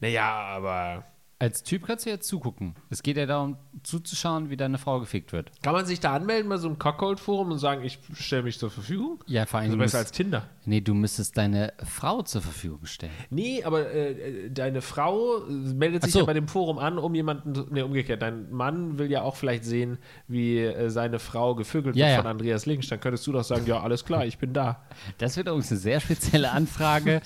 [0.00, 1.04] Naja, aber
[1.38, 2.74] Als Typ kannst du jetzt zugucken.
[2.88, 5.50] Es geht ja darum, zuzuschauen, wie deine Frau gefickt wird.
[5.62, 8.70] kann man sich da anmelden bei so einem Cockhold-Forum und sagen, ich stelle mich zur
[8.70, 9.22] Verfügung?
[9.26, 9.66] Ja, vor allem.
[9.68, 10.48] Also besser musst- als Tinder.
[10.64, 13.12] Nee, du müsstest deine Frau zur Verfügung stellen.
[13.30, 16.20] Nee, aber äh, deine Frau äh, meldet sich so.
[16.20, 19.64] ja bei dem Forum an, um jemanden, nee, umgekehrt, dein Mann will ja auch vielleicht
[19.64, 22.22] sehen, wie äh, seine Frau gevögelt Ja, wird ja.
[22.22, 22.88] von Andreas Links.
[22.88, 24.82] Dann könntest du doch sagen, ja, alles klar, ich bin da.
[25.18, 27.20] Das wird übrigens eine sehr spezielle Anfrage,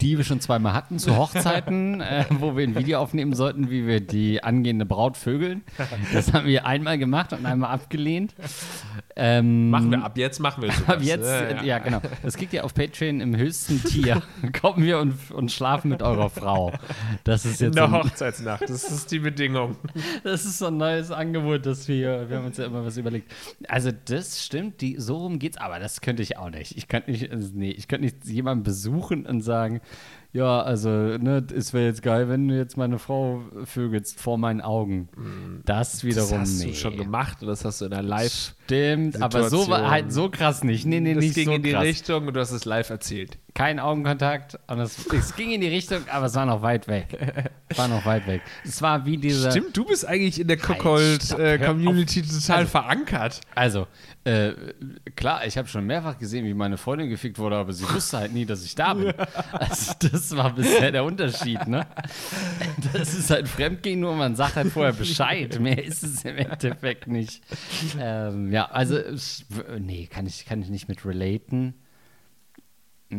[0.00, 3.86] die wir schon zweimal hatten zu Hochzeiten, äh, wo wir ein Video aufnehmen sollten, wie
[3.86, 5.62] wir die angehende Braut vögeln.
[6.12, 8.34] Das haben wir einmal gemacht und einmal abgelehnt.
[9.18, 10.88] Ähm, Machen wir ab jetzt, machen wir sowas.
[10.88, 11.62] Ab jetzt, Ja, ja.
[11.62, 12.02] ja, genau.
[12.22, 14.22] Das kriegt ihr auf Patreon im höchsten Tier.
[14.60, 16.72] Kommen wir und, und schlafen mit eurer Frau.
[17.24, 19.76] Das ist In jetzt der so ein, Hochzeitsnacht, das ist die Bedingung.
[20.22, 23.32] das ist so ein neues Angebot, das wir, wir haben uns ja immer was überlegt.
[23.68, 26.76] Also das stimmt, die, so rum geht's, aber das könnte ich auch nicht.
[26.76, 29.80] Ich könnte nicht, also nee, ich könnte nicht jemanden besuchen und sagen,
[30.36, 34.60] ja, also, ne, es wäre jetzt geil, wenn du jetzt meine Frau vögelst vor meinen
[34.60, 35.08] Augen.
[35.64, 36.66] Das wiederum Das hast nee.
[36.72, 38.54] du schon gemacht und das hast du in der Live.
[38.64, 40.84] Stimmt, aber so war halt so krass nicht.
[40.84, 41.84] Nee, nee, Das nicht ging so in die krass.
[41.84, 43.38] Richtung und du hast es live erzählt.
[43.56, 47.06] Kein Augenkontakt und es, es ging in die Richtung, aber es war noch weit weg.
[47.70, 48.42] Es war noch weit weg.
[48.64, 49.50] Es war wie diese.
[49.50, 53.40] Stimmt, du bist eigentlich in der stopp, hör Cockhold-Community total Also- verankert.
[53.54, 53.86] Also,
[54.24, 54.52] äh,
[55.16, 58.32] klar, ich habe schon mehrfach gesehen, wie meine Freundin gefickt wurde, aber sie wusste halt
[58.34, 59.12] nie, dass ich da bin.
[59.52, 61.86] Also, das war bisher der Unterschied, ne?
[62.92, 65.58] Das ist halt Fremdgehen, nur man sagt halt vorher Bescheid.
[65.60, 67.42] Mehr ist es im Endeffekt nicht.
[67.98, 68.98] Ähm, ja, also,
[69.78, 71.74] nee, kann ich, kann ich nicht mit relaten.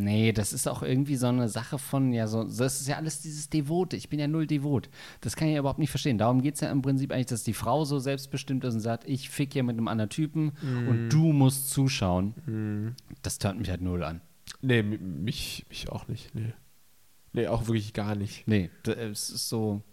[0.04, 3.22] Nee, das ist auch irgendwie so eine Sache von, ja, so, das ist ja alles
[3.22, 3.96] dieses Devote.
[3.96, 4.90] Ich bin ja null devot.
[5.22, 6.18] Das kann ich ja überhaupt nicht verstehen.
[6.18, 9.08] Darum geht es ja im Prinzip eigentlich, dass die Frau so selbstbestimmt ist und sagt,
[9.08, 10.52] ich fick hier mit einem anderen Typen
[10.88, 12.96] und du musst zuschauen.
[13.22, 14.22] Das tönt mich halt null an.
[14.62, 16.34] Nee, mich, mich auch nicht.
[16.34, 16.54] Nee.
[17.34, 18.48] Nee, auch wirklich gar nicht.
[18.48, 19.84] Nee, es ist so.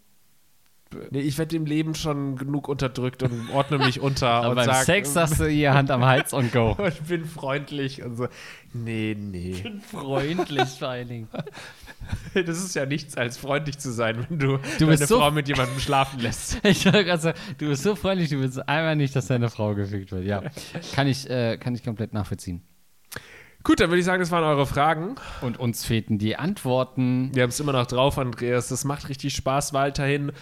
[1.11, 4.66] Nee, ich werde im Leben schon genug unterdrückt und ordne mich unter Aber und beim
[4.66, 6.72] sag, Sex sagst du ihr Hand am Hals und go.
[6.78, 8.28] und bin freundlich und so.
[8.72, 9.64] Nee, nee.
[9.91, 11.28] Freundlich vor allen Dingen.
[12.35, 15.49] Das ist ja nichts als freundlich zu sein, wenn du, Du deine so- Frau mit
[15.49, 16.59] jemandem schlafen lässt.
[16.62, 20.24] Ich sagen, du bist so freundlich, du willst einmal nicht, dass deine Frau gefickt wird.
[20.24, 20.43] Ja,
[20.95, 22.61] kann ich, äh, kann ich komplett nachvollziehen.
[23.62, 25.14] Gut, dann würde ich sagen, das waren eure Fragen.
[25.41, 27.30] Und uns fehlten die Antworten.
[27.35, 28.68] Wir haben es immer noch drauf, Andreas.
[28.68, 30.32] Das macht richtig Spaß weiterhin.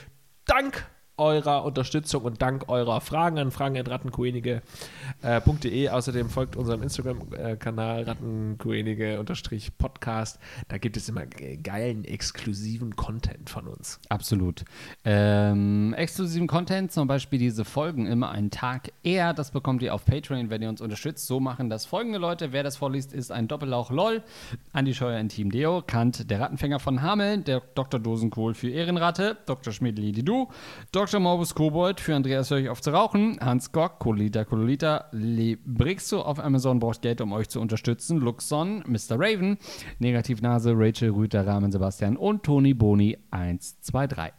[0.44, 0.84] Dank
[1.16, 5.88] eurer Unterstützung und dank eurer Fragen an fragen.rattenkoenige.de.
[5.88, 10.38] Außerdem folgt unserem Instagram-Kanal rattenkoenige-podcast.
[10.68, 14.00] Da gibt es immer ge- geilen, exklusiven Content von uns.
[14.08, 14.64] Absolut.
[15.04, 19.34] Ähm, exklusiven Content, zum Beispiel diese Folgen immer einen Tag eher.
[19.34, 21.26] Das bekommt ihr auf Patreon, wenn ihr uns unterstützt.
[21.26, 22.52] So machen das folgende Leute.
[22.52, 24.22] Wer das vorliest, ist ein Doppellauch LOL,
[24.72, 28.00] Andi Scheuer in Team Deo, Kant, der Rattenfänger von Hameln, der Dr.
[28.00, 29.72] Dosenkohl für Ehrenratte, Dr.
[29.72, 30.48] Schmidli Du,
[30.90, 31.01] Dr.
[31.02, 36.38] Morbus Kobold für Andreas Hör ich auf zu rauchen, Hans Gock, Kolita Kololita, Librixo auf
[36.38, 39.18] Amazon braucht Geld, um euch zu unterstützen, Luxon, Mr.
[39.18, 39.58] Raven,
[39.98, 44.32] Negativnase, Rachel Rüter, Rahmen Sebastian und Toni Boni 123.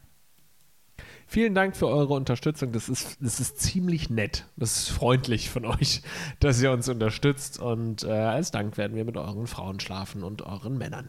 [1.26, 2.72] Vielen Dank für eure Unterstützung.
[2.72, 4.46] Das ist, das ist ziemlich nett.
[4.56, 6.00] Das ist freundlich von euch,
[6.40, 7.60] dass ihr uns unterstützt.
[7.60, 11.08] Und äh, als Dank werden wir mit euren Frauen schlafen und euren Männern.